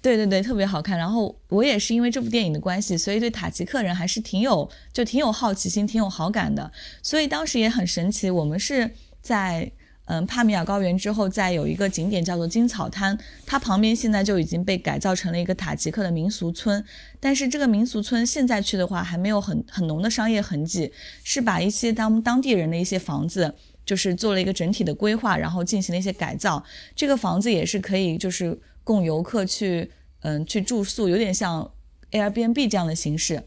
[0.01, 0.99] 对对对，特别好看。
[0.99, 6.73] 然后我也是因为这部电影的关系，所以对塔吉克人还是挺有就挺有好奇心、挺有好感的。
[7.03, 9.71] 所以当时也很神奇，我们是在
[10.12, 16.85] 嗯帕米尔高原之后，再有一个景点叫做金草滩，它旁边现在就已经被改造成了一个塔吉克的民俗村。
[17.18, 20.92] 但是这个民俗村现在去的话，还没有很很浓的商业痕迹，
[21.25, 23.55] 是把一些当当地人的一些房子。
[23.85, 26.64] 就是做了一个整体的规划，然后进行了一些改造。
[26.94, 31.68] 这个房子也是可以，就是供游客去，嗯，去住宿，有点像
[32.12, 33.42] Airbnb 这样的形式。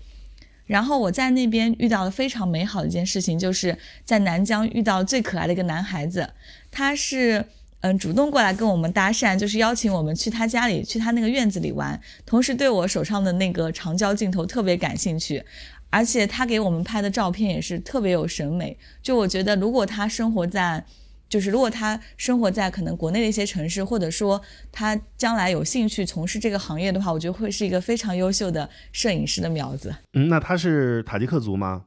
[0.65, 6.30] 然后我在那边遇到了非常美好的一件事情，就是在南疆遇到最可爱的一个男孩子，
[6.71, 7.45] 他是
[7.82, 15.43] 嗯主动过来跟我们搭讪，就是邀请我们去他家里，去他那个院子里玩，同时对我手上的那个长焦镜头特别感兴趣。
[15.91, 20.84] 而且他给我们拍的照片也是特别有审美，就我觉得如果他生活在，
[21.27, 29.93] 就是如果他生活在可能国内的一些城市，或者说他将来有兴趣从事这个行业的话，我觉得会是一个非常优秀的摄影师的苗子。
[30.13, 31.85] 嗯，那他是塔吉克族吗？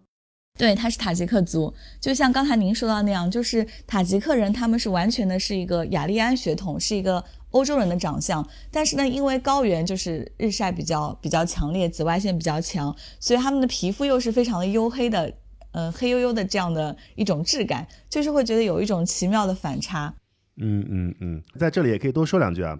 [0.59, 8.45] 对，他是塔吉克族，就像刚才您说到那样，就是塔吉克人，他们是完全的是一个雅利安血统，是一个欧洲人的长相。
[8.69, 15.33] 但是呢，因为高原就是日晒比较比较强烈，紫外线比较强，所以他们的皮肤又是非常的黝黑的，
[15.73, 20.15] 呃，黑黝黝的这样的一种质感，就是会觉得有一种奇妙的反差。
[20.57, 22.79] 嗯嗯嗯，在这里也可以多说两句啊。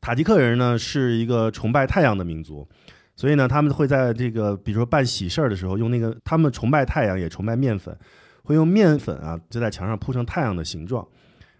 [0.00, 2.66] 塔吉克人呢是一个崇拜太阳的民族，
[3.14, 7.96] 所以呢他们会在这个比如说办喜事儿的时候用那个，他们崇拜太阳也崇拜面粉，
[8.42, 11.06] 会用面粉啊就在墙上铺成太阳的形状，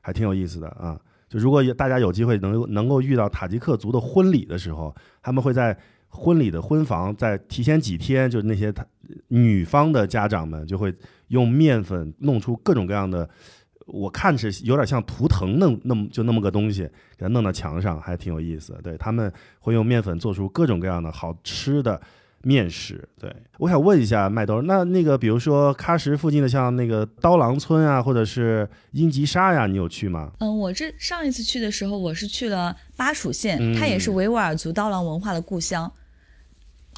[0.00, 0.98] 还挺有意思的啊。
[1.28, 5.78] 就如果大家有机会能能够遇到塔吉克族的婚礼的时候，他们会在
[6.12, 8.86] 婚礼的婚房在提前几天，就是那些他
[9.28, 10.94] 女方的家长们就会
[11.28, 13.28] 用面粉弄出各种各样的。
[13.86, 16.82] 我看是有点像图腾那那么就那么个东西，
[17.16, 18.78] 给它弄到墙上，还挺有意思。
[18.80, 22.00] 对他们会用面粉做出各种各样的好吃的
[22.42, 23.06] 面食。
[23.18, 30.30] 对我想问一下麦兜，那那个比如说喀什附近的像那个刀郎村啊，或者是英吉沙呀，你有去吗？
[30.38, 35.92] 嗯，我这上一次去的时候，我是去了巴楚县，嗯它也是维吾尔族刀郎文化的故乡。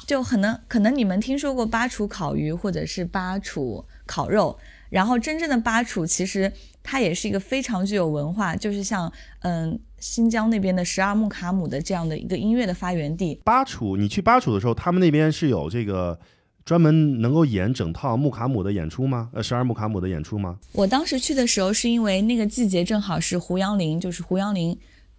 [0.07, 4.57] 就可能可能你们听说过巴楚烤鱼或者是巴楚烤肉，
[4.89, 6.51] 然后真正的巴楚其实
[6.83, 13.41] 它也是一个非常具有文化，就是像嗯新疆那边的十二木卡姆的这样的一个音乐的发源地。
[13.43, 16.19] 巴楚，你去巴楚的时候，他们那边是有这个
[16.63, 19.29] 专门能够演整套木卡姆的演出吗？
[19.33, 20.57] 呃，十二木卡姆的演出吗？
[20.73, 24.77] 我当时去的时候是因为那个季节正好是胡杨林，就是胡杨林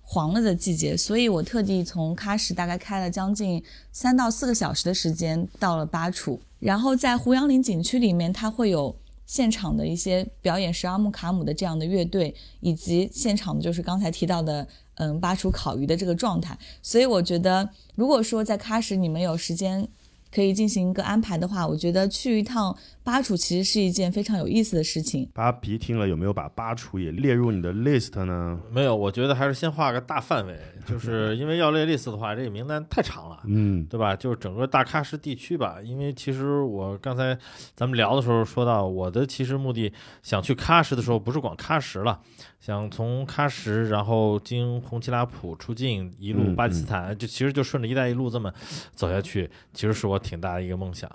[0.08, 8.94] 黄了的季节，所以我特地从喀什大概开了将近三到四个小时的时间到了巴楚，然后在胡杨林景区里面，它会有
[9.26, 19.88] 现场的一些表演十二木卡姆的这样的乐队，以及现场的就是刚才提到的嗯巴楚烤鱼的这个状态，所以我觉得如果说在喀什你们有时间。
[20.28, 25.30] 可以进行一个安排的话，我觉得去一趟巴楚其实是一件非常有意思的事情。
[25.32, 28.60] 巴皮听了有没有把巴楚也列入你的 list 呢？
[28.68, 33.38] 没有，我觉得还是先画个大范围， 就是因为要列 list 的话，这个名单太长了。
[33.44, 34.16] 嗯对吧？
[34.16, 37.38] 就是整个大喀什地区吧，因为其实我刚才
[37.76, 39.92] 咱们聊的时候说到，我的其实目的
[40.24, 42.20] 想去喀什的时候，不是光喀什了，
[42.58, 48.52] 想从喀什然后经红旗拉普出境，一路嗯巴基斯坦，就其实就顺着“一带一路”这么
[48.96, 51.08] 走下去，其实是我挺大的一个梦想。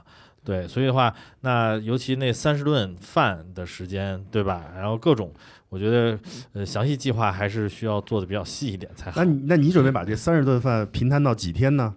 [0.44, 4.66] 对，所以的话，那尤其那三十顿饭的时间，对吧？
[4.76, 5.32] 然后各种，
[5.70, 6.18] 我觉得
[6.54, 9.26] 呃，详细计划还是需要做的比较细一点才好那。
[9.26, 11.94] 你那你准备把这三十顿饭平摊到几天呢？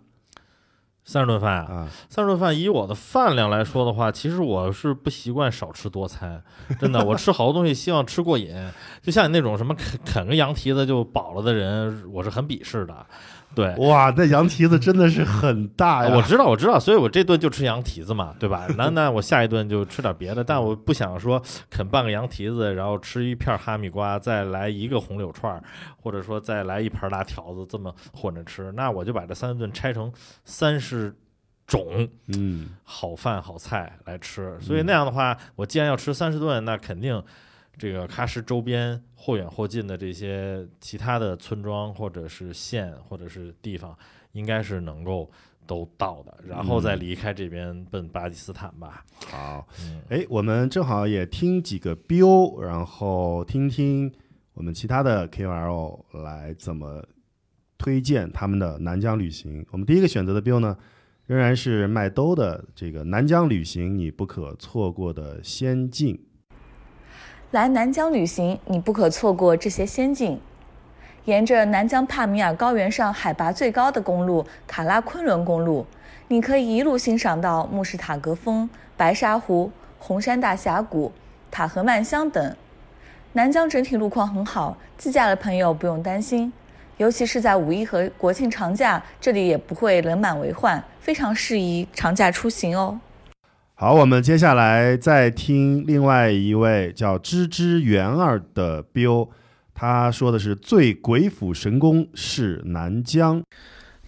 [1.06, 6.42] 三十顿饭啊，啊，三十顿饭以我的饭量来说的话，其实我是不习惯少吃多餐，
[6.78, 8.54] 真的，我吃好多东西希望吃过瘾，
[9.02, 13.06] 就像你那种什么啃啃个羊蹄子就饱了的人，我是很鄙视的。
[13.54, 16.14] 对，哇，那羊蹄子真的是很大呀！
[16.14, 18.66] 我知道，我知道，所以我这顿就吃羊蹄子嘛，对吧？
[18.76, 21.40] 那那我下一顿就吃点别的，但我不想说
[21.70, 25.62] 啃半个羊蹄子，然后吃一片哈密瓜，再来一个红柳串儿，
[25.96, 30.12] 或者说再来一盘辣条子，这么混着吃，那我就把这三顿拆成
[30.44, 31.14] 三十
[31.66, 34.58] 种嗯，好饭好菜来吃。
[34.60, 37.22] 所以那样的话，我既然要吃三十顿，那肯定
[37.76, 43.96] 这个喀什周边或远或近的这些其他的村庄或者是县或者是地方，
[44.32, 45.30] 应该是能够
[45.66, 49.04] 都到的，然后再离开这边奔巴基斯坦吧。
[49.26, 54.12] 好，嗯，哎，我们正好也听几个 BO，然后听听
[54.52, 57.04] 我们其他的 KOL 来怎么
[57.78, 59.66] 推荐他们的南疆旅行。
[59.70, 60.76] 我们第一个选择的 BO 呢，
[61.26, 66.20] 仍然是麦兜的这个南疆旅行你不可错过的仙境。
[67.50, 70.40] 来南疆旅行，你不可错过这些仙境。
[71.24, 75.86] 沿着南疆帕米尔高原上海拔最高的公路卡拉昆仑公路，
[76.28, 81.10] 你可以一路欣赏到慕士塔格峰、白沙湖、红山大峡谷、
[81.50, 82.54] 塔河曼乡等。
[83.32, 86.52] 南疆整体路况很好，自驾的朋友不用担心，
[86.98, 92.98] 尤其是在五一和国庆长假，这里也不会人满为患，非常适宜长假出行哦。
[93.84, 99.28] 好，我们接下来再听另外一位叫芝芝元儿的 BO，
[99.74, 103.42] 他说的是最鬼斧神工是南疆。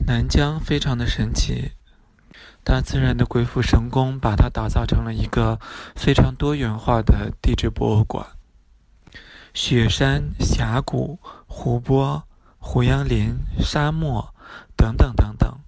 [0.07, 1.72] 南疆非常的神奇，
[2.64, 5.61] 大自然的鬼斧神工把它打造成了一个
[5.95, 8.27] 非常多元化的地质博物馆。
[9.53, 12.22] 雪山、峡谷、湖泊、
[12.57, 14.35] 胡杨林、沙漠
[14.74, 15.59] 等等等等，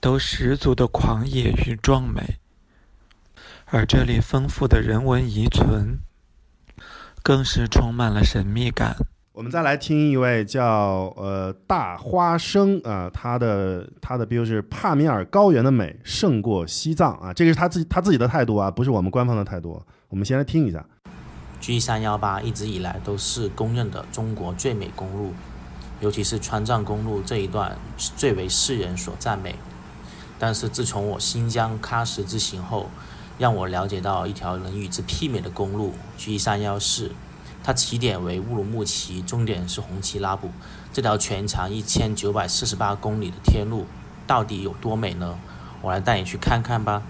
[0.00, 2.40] 都十足的狂野与壮美。
[3.66, 5.98] 而这里丰富的人文遗存，
[7.22, 8.96] 更是充满了神秘感。
[9.32, 19.82] 我们再来听一位叫呃大花生啊、他的他的 BO 是帕米尔高原的美胜过西藏啊，这个是他自己他自己的态度啊，不是我们官方的态度。
[20.08, 20.84] 我们先来听一下。
[21.60, 25.32] G 三幺八一直以来都是公认的中国最美公路，
[26.00, 29.56] 尤其是川藏公路这一段最为世人所赞美。
[30.38, 32.88] 但是自从我新疆喀什之行后，
[33.38, 37.10] 让我了解到一条能与之媲美的公路 G 三幺四，
[37.62, 40.50] 它起点为乌鲁木齐，终点是红旗拉卜。
[40.92, 43.86] 这条全长一千九百四十八公里的天路
[44.26, 45.38] 到底有多美呢？
[45.82, 47.02] 我来带你去看看吧。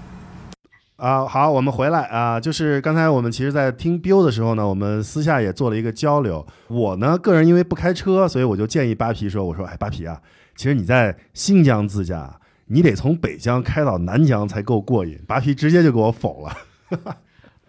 [0.97, 6.47] 啊，好，我们回来啊，就是刚才我们其实，在听 Bill 的时候呢，我们私下也做了一个交流。
[6.69, 10.23] 我呢，个人因为不开车，所以我就建议扒皮说：“我说，哎，扒皮啊，
[10.57, 16.57] 其实你在新疆自驾，你得从北疆开到南疆才够过瘾。”扒皮直接就给我否了。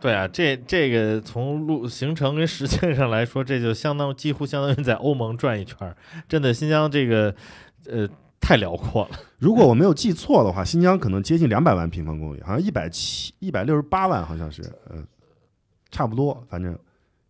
[0.02, 5.96] 对啊，这这个从路行程跟时间上来说，这就相当几乎相当于在欧盟转一圈儿。
[6.28, 7.34] 真的，新疆这个
[7.90, 8.08] 呃
[8.40, 9.20] 太辽阔了。
[9.40, 15.04] 如果我没有记错的话，新疆可能接近两百万平方公里，好像一百七一百六十八万，好像是，嗯、
[15.90, 16.78] 差不多，反正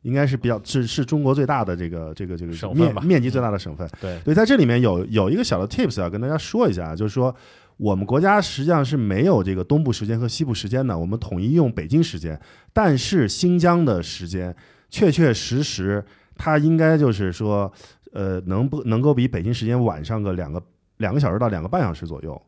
[0.06, 3.90] 应该是比较是是中国最大的这个这个这个省面面积最大的省份。
[4.00, 7.36] 对，对，在这里面有有一个小的 tips 要跟大家说一下，就是说
[7.78, 12.40] 我们国家实际上是没有这个东部时间和西部时间的，我们统一用北京时间，
[12.72, 14.56] 但是新疆的时间
[14.92, 17.72] 确确实实它应该就是说，
[18.14, 20.62] 呃，能不能够比北京时间晚上个两个
[20.98, 22.40] 两个小时到两个半小时左右。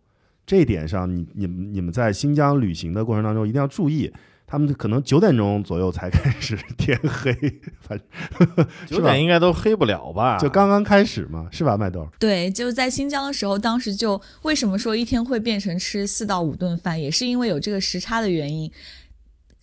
[0.45, 4.09] 这一点上，你你们你们在新疆旅行的过程当中一定要注意，
[4.49, 7.33] 他们可能九点钟左右才开始天黑，
[7.81, 10.37] 反正九点应该都黑不了吧？
[10.37, 12.07] 就刚刚开始嘛，是吧，麦豆？
[12.17, 18.71] 对，就在新疆的时候，当时就为什么说一天会变成吃四到五顿饭，也是因为有这个时差的原因。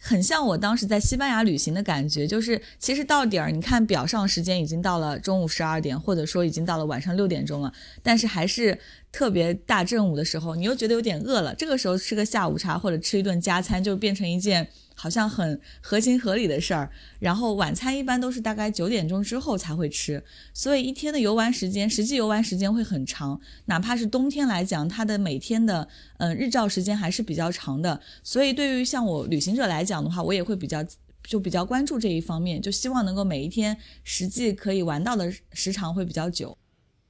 [0.06, 8.78] 很像我当时在西班牙旅行的感觉，就是其实到点儿，你看表上时间已经到了中午十二点，或者说已经到了晚上六点钟了，但是还是
[9.10, 16.90] 特别大正午的时候，你又觉得有点饿了，这个时候吃个下午茶或者吃一顿加餐，就变成一件好像很合情合理的事儿。
[17.18, 20.22] 然后晚餐一般都是大概九点钟之后才会吃，
[20.52, 23.40] 所以一天的游玩时间，实际游玩时间会很长。
[23.66, 25.88] 哪怕是冬天来讲，它的每天的
[26.18, 28.00] 嗯、日照时间还是比较长的。
[28.22, 30.84] 所以对于像我旅行者来讲的话，我也会比较
[31.22, 36.56] 就比较关注这一方面，就希望能够每一天实际可以玩到的时长会比较久。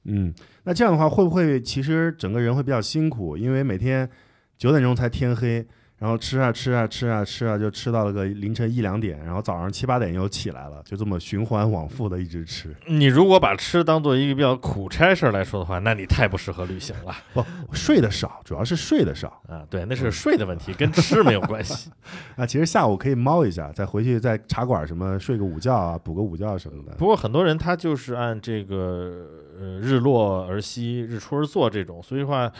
[0.05, 0.33] 嗯，
[0.63, 3.35] 那这样的话，会不会其实整个人会比较辛苦？
[3.35, 4.09] 因为每天
[4.57, 5.65] 九点钟才天黑，
[5.97, 12.75] 然后吃啊吃啊吃啊吃啊，就吃到了个凌晨一两点，然后早上七八点又起来了，就这么循环往复的一直吃。
[12.85, 19.65] 你如果把吃当做一个比较苦差事儿来说的话，那你太不适合旅行了不，睡得少，主要是睡得少啊。
[19.69, 21.89] 对，那是睡的问题，跟吃没有关系。
[22.35, 26.91] 啊，其实下午可以猫一下，再回去在茶馆什么睡个午觉啊，补个午觉什么的。
[26.97, 29.25] 不过很多人他就是按这个
[29.57, 32.51] 呃日落而息，日出而作这种，所以话。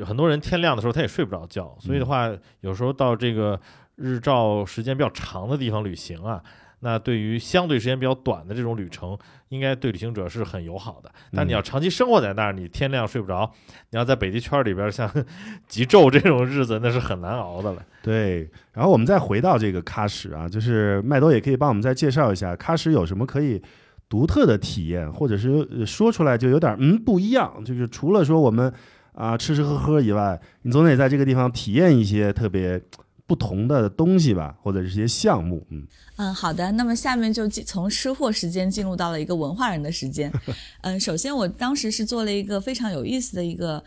[0.00, 2.32] 有很多人天亮的时候他也睡不着觉，所以的话，
[2.62, 3.60] 有时候到这个
[3.96, 6.42] 日照时间比较长的地方旅行啊，
[6.78, 9.18] 那对于相对时间比较短的这种旅程，
[9.50, 11.12] 应该对旅行者是很友好的。
[11.34, 13.52] 但你要长期生活在那儿，你天亮睡不着，
[13.90, 15.06] 你要在北极圈里边像
[15.68, 17.84] 极昼这种日子，那是很难熬的了。
[18.02, 23.60] 对，然后我们再回到这个喀什啊，就是麦兜也可以帮我们再介绍一下喀什有什么可以
[24.08, 28.72] 独特的体验，或者是说出来就有点嗯不一样，就是除了说我们。
[29.20, 32.80] 啊，吃吃喝喝以外，你总得在这个地方体验一些特别
[33.26, 35.66] 不同的东西吧，或者是些项目。
[35.68, 36.72] 嗯嗯，好的。
[36.72, 40.32] 那么下面就从吃货时间进入到了一个文化人的时间。
[40.80, 43.84] 嗯，首先我当时是做了一个非常有意思的一个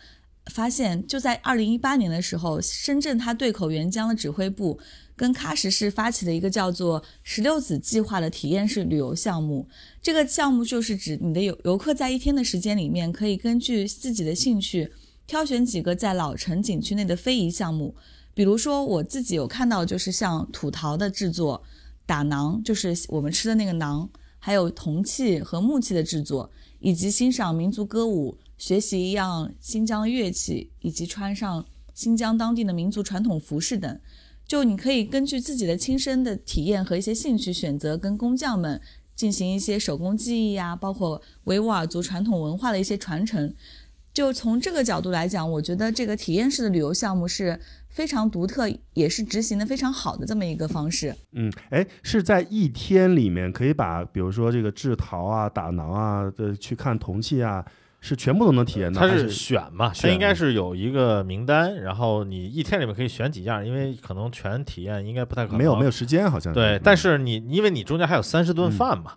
[0.52, 4.78] 发现，就在二零一八年的时候，深圳它对口援疆的指挥部
[5.16, 9.68] 跟喀什市发起了一个叫做“石榴籽计划”的体验式旅游项目。
[10.00, 14.92] 这个项目就是指你的游游客在一天的时间里面，可以根据自己的兴趣。
[15.26, 17.94] 挑选几个在老城景区内的非遗项目，
[18.34, 21.62] 比如说我自己有看到，就是像土陶的制作、
[22.04, 24.08] 打馕，就是我们吃的那个馕，
[24.38, 26.50] 还有铜器和木器的制作，
[26.80, 31.64] 以及欣赏民族歌舞、学习一样新疆乐器，以及穿上
[31.94, 33.98] 新疆当地的民族传统服饰等。
[34.46, 38.78] 就你可以根据自己的亲身的体验和一些兴趣，选择跟工匠们
[39.16, 43.54] 进行一些手工技艺呀，包括维吾尔族传统文化的一些传承。
[44.14, 47.58] 就从这个角度来讲，我觉得这个体验式的旅游项目是
[47.88, 51.12] 非常独特，也是执行的非常好的这么一个方式。
[51.32, 57.64] 嗯，哎，是在一天里面可以把，比如说这个制陶啊、打囊啊的去看铜器啊，
[58.00, 59.00] 是全部都能体验到。
[59.00, 59.90] 它是选嘛？
[59.92, 65.58] 它应该是有一个名单，然后你一天里面可以选几样，因为可能全体验应该不太可能。
[65.58, 66.80] 没有没有时间，好像对。
[66.84, 69.14] 但是你因为你中间还有三十顿饭嘛。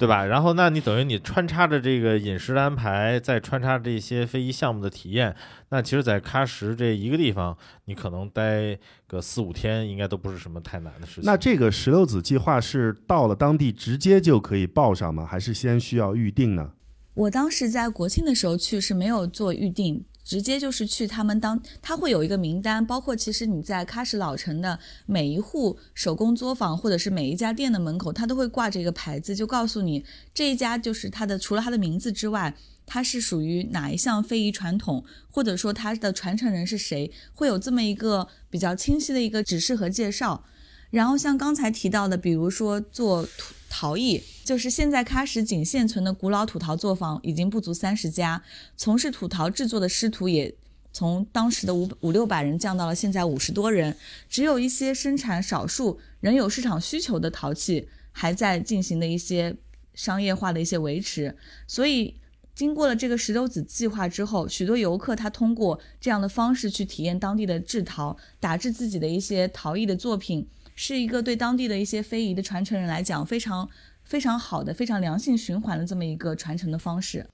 [0.00, 0.24] 对吧？
[0.24, 5.36] 然后，那你等于你穿插着这个饮食的安排，再穿插这些非遗项目的体验，
[5.68, 11.24] 那其实，在喀什这一个地方，你可能待个四五天，应该都不是什么太难的事情。
[11.24, 15.26] 那这个石榴籽计划是到了当地直接就可以报上吗？
[15.26, 16.72] 还是先需要预定呢？
[17.12, 20.02] 我当时在国庆的时候去是没有做预定。
[20.30, 32.54] 直接就是去他们当，他会有一个名单，包括其实你在喀什老城的每一户手工作坊或者是每一家店的门口，他都会挂着一个牌子，就告诉你这一家就是他的，除了他的名字之外，
[32.86, 40.44] 他是属于哪一项非遗传统，或者说他的传承人是谁，会有这么一个比较清晰的一个指示和介绍。
[40.90, 48.42] 然后像刚才提到的，比如说做土陶艺，就是现在喀什仅现存的古老土陶作坊已经不足三十家，
[48.76, 50.52] 从事土陶制作的师徒也
[50.92, 53.96] 从当时的五五六百人降到了现在五十多人，
[54.28, 59.56] 只有一些生产少数仍有市场需求的陶器还在进行的一些
[59.94, 61.36] 商业化的一些维持。
[61.68, 62.16] 所以
[62.56, 70.48] 经过了这个石榴籽计划之后，许多游客他通过这样的方式去体验当地的制陶，打制自己的一些陶艺的作品。
[70.82, 73.68] 是一个对当地的一些非遗的传承人来讲非常
[74.02, 77.26] 非常好的、非常良性循环的这么一个传承的方式。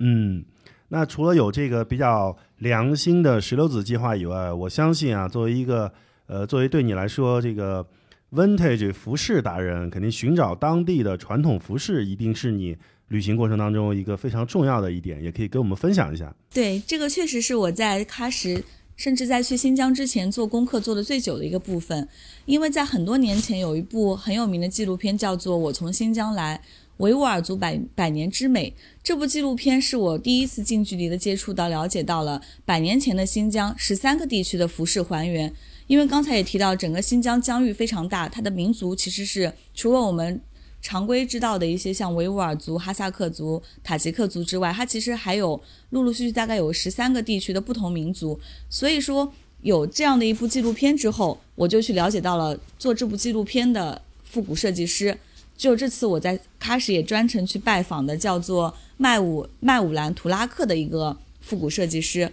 [0.00, 0.42] 嗯，
[0.88, 5.92] 那除了有这个比较良心的石榴籽计划以外，我相信啊，作为一个
[6.24, 7.86] 呃，作为对你来说这个
[8.32, 12.74] vintage 服饰达人，肯定寻找当地的传统服饰一定是你
[13.08, 16.34] 旅行过程当中一个非常重要的一点，也可以跟我们分享一下。
[16.50, 18.64] 对，这个确实是我在喀什。
[18.96, 22.08] 甚至在去新疆之前做功课做的最久的一个部分，
[22.46, 26.62] 因为在很多年前有一部很有名的纪录片叫做《我从新疆来：
[26.98, 28.70] 维吾尔族百百年之美》。
[29.02, 35.52] 这部纪录片是我第一次近距离的接触到、了解到了百年前的新疆十三个地区的服饰还原。
[35.86, 40.40] 因为刚才也提到，整个新疆疆域非常大，它的民族其实是除了我们。
[40.84, 45.58] 常规知道的一些像维吾尔族、哈萨克族、塔吉克族之外，它其实还有
[45.90, 48.38] 陆陆续续大概有十三个地区的不同民族。
[48.68, 49.32] 所以说
[49.62, 55.16] 有这样的一部纪录片之后，我就去了解到了做这部纪录片的复古设计师。
[55.56, 62.30] 就这次我在喀什也专程去拜访的，叫做麦武麦武兰图拉克的一个复古设计师，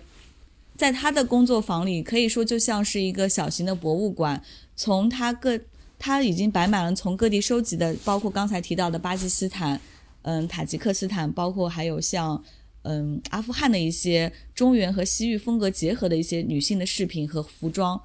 [0.76, 4.44] 在他的工作坊里，可以说就像是一个小型的博物馆，
[4.76, 5.58] 从他各。
[6.04, 9.80] 他已经摆满了从各地收集的，包括刚才提到的巴基斯坦、
[10.24, 12.44] 嗯塔吉克斯坦，包括还有像
[12.82, 18.02] 嗯阿富汗的一些中原和西域风格结合的一些女性的饰品和服装，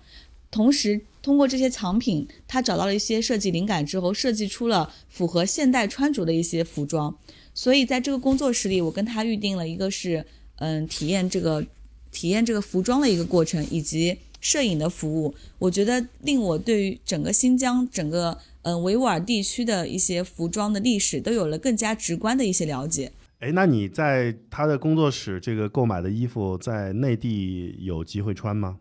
[0.50, 7.16] 同时通过这些藏品，他找到了一些设计灵感之后，设计出了符合现代穿着的一些服装。
[7.54, 10.26] 所以在这个工作室里，我跟他预定了一个是
[10.56, 11.64] 嗯体验这个
[12.12, 15.34] 体验这个服装的一个过程，以及摄影的服务。
[15.58, 23.10] 我觉得令我对于整个新疆整个嗯维吾尔地区的一些服装的历史都有了更加直观的一些了解。
[23.40, 28.78] 哎，那你在他的工作室这个购买的衣服，在内地有机会穿吗？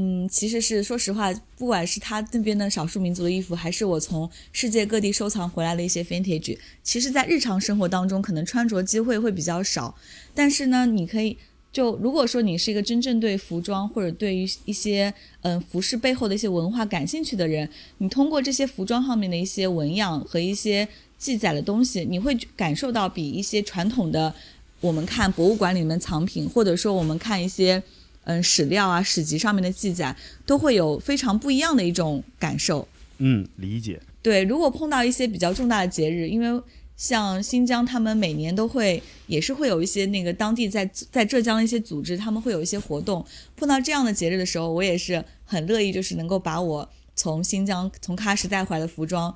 [0.00, 9.96] 嗯，其实是说实话，不管是他那边的少数民族的衣服，还是我从世界各地收藏回来的一些 vintage，其实在日常生活当中可能穿着机会会比较少。
[10.32, 11.36] 但是呢，你可以
[11.78, 17.68] 就如果说你是一个真正对服装或者对于一些嗯服饰背后的一些文化感兴趣的人，
[17.98, 20.88] 你通过这些服装上面的一些纹样和一些。
[21.18, 24.32] 记载的东西，你会感受到比一些传统的
[24.80, 27.82] 我们看博物馆里面藏品，或者说我们看一些
[28.22, 30.14] 嗯史料啊、史籍上面的记载，
[30.46, 32.86] 都会有非常不一样的一种感受。
[33.18, 34.00] 嗯，理解。
[34.22, 36.62] 对，如果碰到一些比较重大的节日，因为
[36.98, 43.24] 像新疆，他们每年都会也是会有一些那个当地在在浙江的一些组织，他们会有一些活动。
[43.56, 49.32] 碰到这样的节日的时候，我也是很乐意，就是能够把我从新疆从喀什带回来的服装。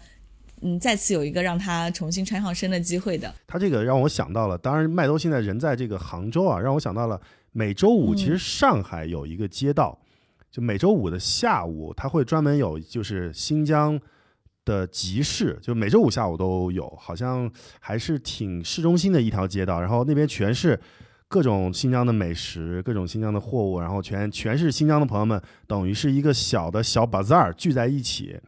[0.61, 3.33] 嗯，再次有一个让他重新穿上身的机会的。
[3.47, 7.21] 他这个让我想到了，当然麦兜现在人在这个杭州啊，让我想到了
[7.53, 10.01] 每周五其实上海有一个街道，
[10.51, 14.01] 就每周五的下午他会专门有就是新疆
[14.65, 17.51] 的集市，就每周五下午都有，好像
[17.81, 20.79] 还是挺市中心的一条街道，然后那边全是
[21.29, 28.39] 各种新疆的美食，各种新疆的货物，然后全全是新疆的朋友们，等于是一个小的小 bazaar 聚在一起。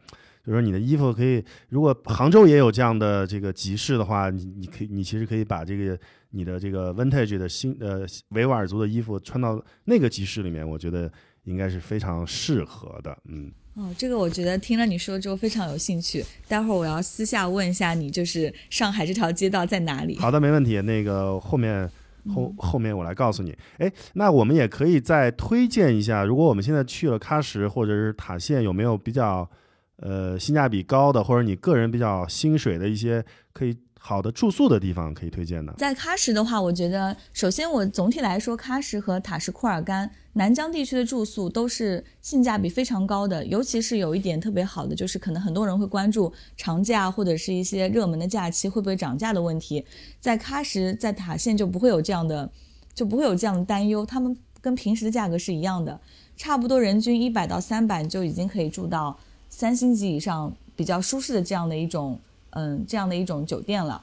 [0.45, 5.97] 就说你的衣服可以，如果杭州也有这样的这个集市的话，你你可以，你其实可以把这个
[6.29, 11.11] 你的这个 vintage 的新呃维吾尔族的衣服穿到那个集市里面，我觉得
[11.45, 13.17] 应该是非常适合的。
[13.27, 20.17] 嗯，哦，这个我觉得听了你说之后非常有兴趣，待会儿我要私下问一下你，就是上海这条街道在哪里？
[20.17, 20.81] 好的，没问题。
[20.81, 21.89] 那个后面
[22.33, 23.55] 后后面我来告诉你。
[23.77, 29.49] 哎，那我们也可以再推荐一下，如果我们现在去了喀什或者是塔县，有没有比较？
[29.97, 33.23] 呃，性价比高的，或者你个人比较心水的一些
[33.53, 33.73] 可以
[34.07, 35.73] 好的住宿的地方，可以推荐的。
[35.79, 43.43] 在喀什的话，我觉得首先我总体来说，喀什和塔什库尔干南疆地区的住宿都是性价比非常高的。
[43.47, 49.83] 尤其是有一点特别好的，就是可能很多人会关注长假或者是一些热门的假期会不会涨价的问题。
[50.21, 52.47] 在喀什，在塔县就不会有这样的，
[52.93, 54.05] 就不会有这样的担忧。
[54.05, 55.99] 他们跟平时的价格是一样的，
[56.37, 59.17] 差不多人均一百到三百就已经可以住到。
[59.49, 62.19] 三星级以上比较舒适的这样的一种，
[62.55, 64.01] 嗯，这样的一种酒店了。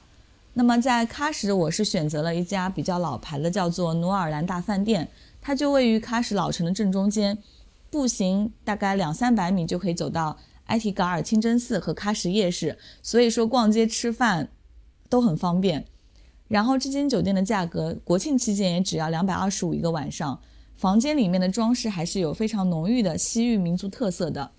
[0.53, 5.09] 那么在喀什，我是选择了一家比较老牌的，叫做努尔兰大饭店，
[5.41, 7.35] 它就位于喀什老城的正中间，
[7.89, 14.49] 步行大概两三百米就可以走到埃提嘎尔清真寺和喀什夜市，所以说逛街吃饭
[15.09, 15.83] 都很方便。
[16.47, 20.39] 然后这间酒店的价格，国庆期间也只要两百二十五一个晚上，
[20.77, 24.51] 房间里面的装饰还是有非常浓郁的西域民族特色的。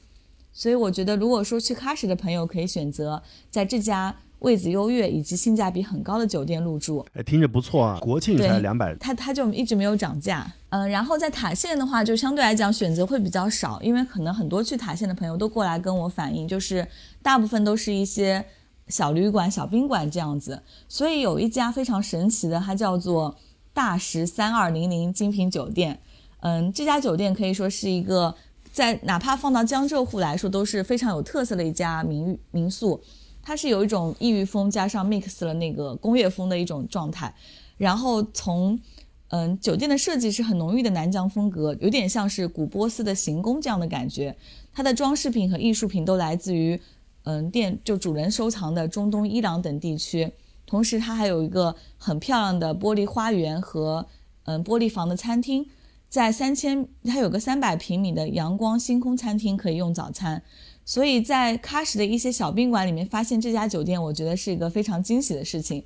[0.55, 7.05] 所以我觉得，如果说去喀什的朋友可以选择在这家位子优越以及性价比很高的酒店入住。
[7.15, 7.99] 哎，听着不错啊！
[8.01, 10.47] 国庆才两百，它它就一直没有涨价。
[10.69, 16.87] 嗯，然后在塔县的话，就相对来讲选择会比较少，因为可能很多去塔县的朋友都过来跟我反映，就是
[17.21, 18.45] 大部分都是一些
[18.87, 20.63] 小旅馆、小宾馆这样子。
[20.89, 23.35] 所以有一家非常神奇的，它叫做
[23.73, 26.01] 大石三二零零精品酒店。
[26.41, 28.37] 嗯，这家酒店可以说是一个。
[28.75, 33.01] 在哪怕放到江浙沪来说，都是非常有特色的一家民民宿。
[33.41, 37.33] 它是有一种异域风加上 mix 了那个工业风的一种状态。
[37.77, 38.77] 然后从
[39.29, 44.37] 嗯酒店的设计是很浓郁的南疆风格，有点像是古波斯的行宫这样的感觉。
[44.73, 46.81] 它的装饰品和艺术品都来自于
[47.23, 50.33] 嗯店就主人收藏的中东、伊朗等地区。
[50.67, 54.05] 同时，它还有一个很漂亮的玻璃花园和
[54.47, 55.65] 嗯玻璃房的餐厅。
[56.15, 60.41] 在三千，它有个三百平米的阳光星空餐厅可以用早餐，
[60.85, 65.85] 所以在喀什的一些小宾馆里面发现这家酒店，我觉得是一个非常惊喜的事情。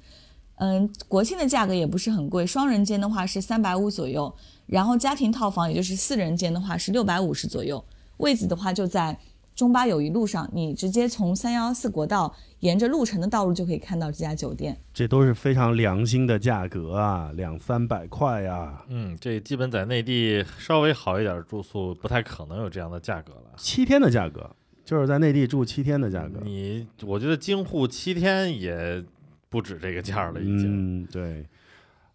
[0.57, 4.31] 嗯，国庆的价格也不是很贵，双人间的话是三百五左右，
[4.66, 7.83] 然后家庭套房也就是四人间的话是六百五十左右，
[8.18, 9.18] 位子的话就在。
[9.59, 14.79] 中巴友谊路上，你直接从三幺四国道沿着路程的道路就可以看到这家酒店。
[14.95, 18.85] 这都是非常良心的价格啊，两三百块呀。
[18.87, 23.55] 嗯，这基本在内地稍微好一点住宿不太可能有这样的价格了。
[23.57, 24.49] 七天的价格，
[24.85, 26.39] 就是在内地住七天的价格。
[26.45, 29.05] 你，我觉得京沪七天也
[29.49, 31.03] 不止这个价了，已经。
[31.03, 31.45] 嗯，对。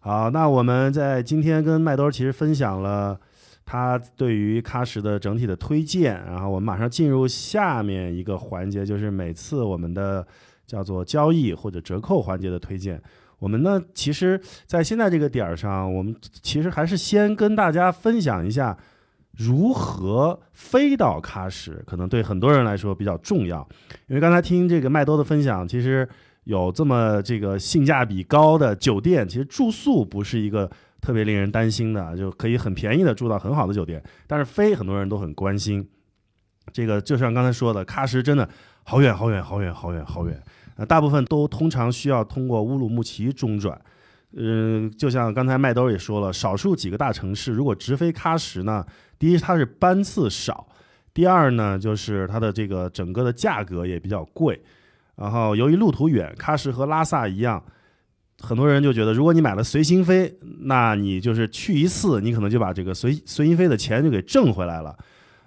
[0.00, 3.20] 好，那我们在今天跟麦兜其实分享了。
[3.64, 6.14] 他对于喀什的整体的推荐。
[6.24, 10.26] 然后我们马上进入下面一个环节，就是每次我们的
[10.66, 13.02] 叫做交易或者折扣环节的推荐。
[13.40, 18.78] 我们呢，其实，在现在这个点儿上，我们其实还是先跟大家分享一下
[19.36, 23.66] 如何飞到喀什，可能对很多人来说比较重要。
[24.06, 26.08] 因为刚才听这个麦兜的分享，其实
[26.44, 30.70] 有这么这个性价比高的酒店，其实住宿不是一个
[31.04, 34.02] 特别令人担心的，就可以很便宜的住到很好的酒店。
[34.26, 35.86] 但是飞，很多人都很关心。
[36.72, 38.48] 这个就像刚才说的，喀什真的
[38.84, 40.42] 好远好远好远好远好远。
[40.76, 43.78] 呃，大部分都通常需要通过乌鲁木齐中转，
[44.32, 48.84] 嗯，就像刚才麦兜也说了，少数几个大城市如果直飞喀什呢，
[49.18, 50.66] 第一它是班次少，
[51.12, 54.58] 第二呢就是它的这个整个的价格也比较贵，
[55.16, 57.62] 然后由于路途远，喀什和拉萨一样，
[58.44, 64.94] 很多人就觉得如果你买了随心飞，那你就是去一次，你可能就把这个随随心飞的钱就给挣回来了。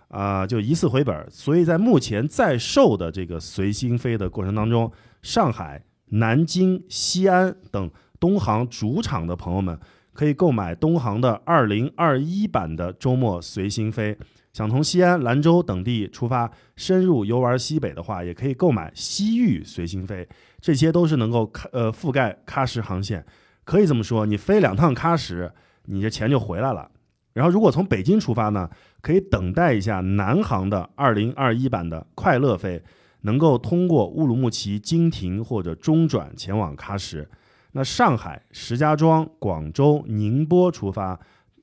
[0.07, 4.89] 啊，就一次回本，所以在目前在售的这个随心飞的过程当中，
[5.21, 9.77] 上海、南京、西安等东航主场的朋友们
[10.13, 14.17] 可以购买东航的2021版的周末随心飞。
[14.53, 20.27] 想从西安、兰州等地出发，深入游玩西北的话，也可以购买西域随心飞。
[20.61, 23.25] 这些都是能够呃覆盖喀什航线。
[23.63, 25.51] 可以这么说，你飞两趟喀什，
[25.85, 26.89] 你这钱就回来了。
[27.33, 28.69] 然后如果从北京出发呢？
[28.99, 32.83] 可以等待一下南航的二零二一版的快乐飞，
[33.21, 37.25] 能够通过乌鲁木齐经停或者中转前往喀什。
[37.71, 41.17] 那上海、石家庄、广州、宁波出发，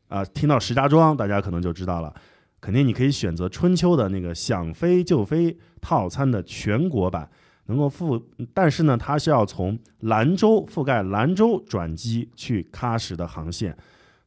[0.09, 2.14] 啊，听到石家庄，大家可能就知道了，
[2.61, 7.28] 肯定你可以选择春秋的那个想飞就飞套餐的全国版，
[7.66, 13.76] 能够覆，但是呢，它是要从兰州覆盖兰州转机去喀什的航线。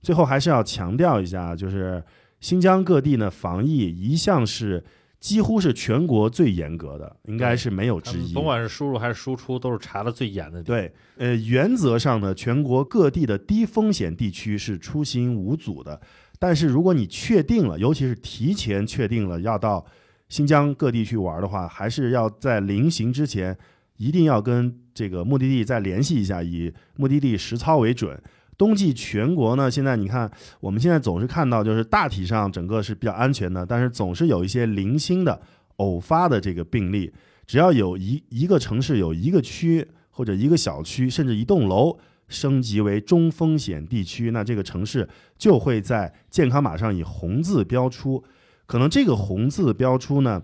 [0.02, 2.04] 最后还是要强调一下，就是。
[2.40, 4.86] 新疆各地呢，防疫一向是
[5.20, 8.32] 几乎是全国最严格的，应该是没有之一。
[8.32, 10.62] 甭管是输入还是输出，都是查的最严的。
[10.62, 16.00] 对，呃，原则上呢，全国各地的低风险地区是出行无阻的。
[16.38, 19.84] 但是如果你确定了，尤其是提前确定了要到
[20.30, 23.58] 新疆各地去玩的话，还是要在临行之前
[23.98, 28.22] 一定要跟这个目的地再联系一下，以目的地实操为准。
[28.58, 35.40] 冬季全国呢，现在你看，我们现在总是看到，就是大体上整个是比较安全的，但是总是有一些零星的
[35.76, 37.14] 偶发的这个病例。
[37.46, 41.98] 只要有一一个城市有一个区或者一个小区，甚至一栋楼
[42.28, 45.08] 升级为中风险地区，那这个城市
[45.38, 48.24] 就会在健康码上以红字标出。
[48.68, 50.44] 可能这个红字标出呢，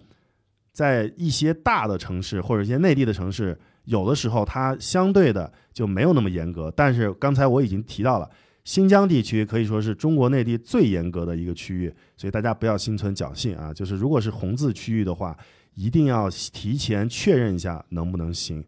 [0.71, 3.59] 在一些大的城市或者一些内地的城市。
[3.85, 8.31] 有的时候它相对的就没有那么严格，但是刚才我已经提到了，
[8.63, 15.37] 新疆地区可以说是中国内地最严格的一个区域，所以大家不要心存侥幸啊，就是如果是红字区域的话，
[15.73, 18.63] 一定要提前确认一下能不能行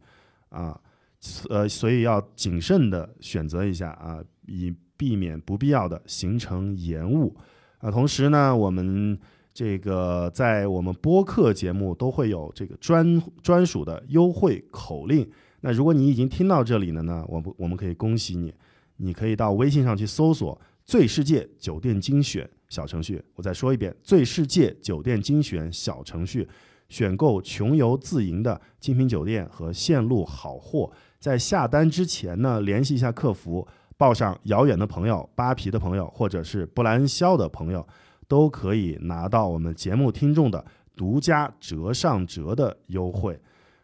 [0.50, 0.78] 啊，
[1.50, 7.34] 呃，所以要谨慎的选择一下啊，以避免不必要的行程延误
[7.78, 7.90] 啊。
[7.90, 9.18] 同时呢，我们。
[9.56, 15.26] 这个在我们播客节目都会有这个专专属的优惠口令。
[15.62, 18.54] 那如果你已经听到这里了呢，我们我们可以恭喜你，
[18.98, 23.24] 你可以到微信上去搜索“最世界酒店精选”小程序。
[23.36, 26.46] 我再说一遍，“最世界酒店精选”小程序，
[26.90, 30.92] 选购穷游自营的精品酒店和线路好货。
[31.18, 37.88] 在下单之前呢，联系一下客服，报上遥远的朋友、扒皮的朋友，或者是布兰肖的朋友。
[38.28, 40.64] 都可以拿到我们节目听众的
[40.96, 43.40] 独家折上折的优惠。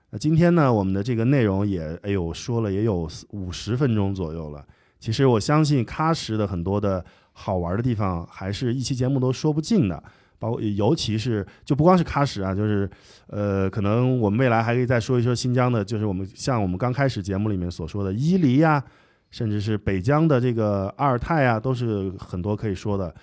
[0.10, 4.66] 那今天呢，我们的这个内容也，哎呦，说了也有五十分钟左右了。
[5.00, 10.04] 其实我相信喀什的很多的好玩的地方，还是一期节目都说不尽的。
[10.38, 12.90] 包括尤其是就不光是喀什啊，就是
[13.28, 18.84] 呃，可能我们未来还可以再说一说新疆的，就是我们像我们刚开始节目里面所说的伊犁呀，
[19.30, 23.14] 甚至是北疆的这个阿尔泰啊，都是很多可以说的。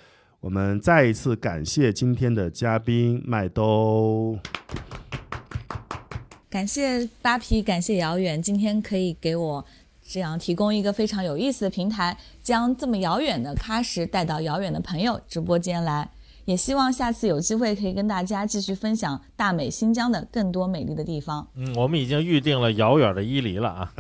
[0.41, 4.39] 我们再一次感谢今天的嘉宾麦兜，
[6.49, 9.67] 感谢扒皮，感谢遥远，今天可以给我
[10.01, 16.09] 这样提供一个非常有意思的平台，将这么遥远的喀什带到遥远的朋友直播间来。
[16.49, 21.47] 也希望下次有机会可以跟大家继续分享大美新疆的更多美丽的地方。
[21.55, 23.93] 嗯，我们已经预定了遥远的伊犁了啊。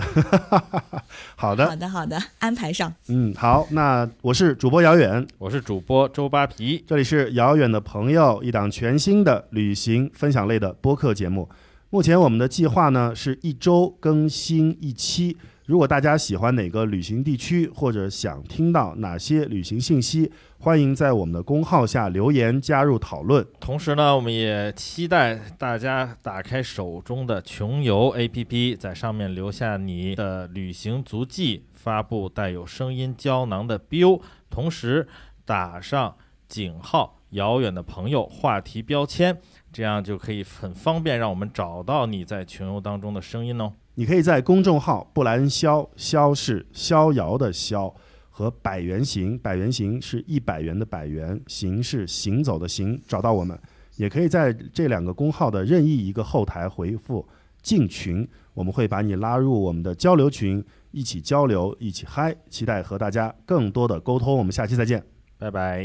[1.36, 2.90] 好的，好的，好的，安排上。
[3.08, 11.50] 嗯，好，那我是主播遥远，我是主播周扒皮，这里是遥远的朋友一档全新的旅行分享类的播客节目。
[11.90, 15.36] 目前我们的计划呢是一周更新一期。
[15.68, 23.46] 如果大家喜欢哪个旅行地区，或者想听到哪些旅行信息，欢迎在我们的公号下留言加入讨论。
[23.60, 35.06] 同时呢，我们也期待大家打开手中的穷游 APP，在上面留下你的旅行足迹，发布带有声音胶囊的 Bu，同时
[35.44, 36.16] 打上
[36.48, 39.38] 井号“遥远的朋友”话题标签，
[39.70, 43.74] 这样就可以很方便让我们找到你在穷游当中的声音哦。
[43.98, 47.92] 你可以在公众号“布莱恩肖”，肖是逍遥的逍，
[48.30, 53.58] 和百元行，百元行是一百元的百元，行是行走的行，找到我们。
[53.96, 57.26] 也可以在这两个公号的任意一个后台回复
[57.60, 58.24] “进群”，
[58.54, 62.32] 我们会把你拉入我们的交流群，一起交流，一起嗨。
[62.48, 64.38] 期待和大家更多的沟通。
[64.38, 65.02] 我们下期再见。
[65.38, 65.84] 拜拜。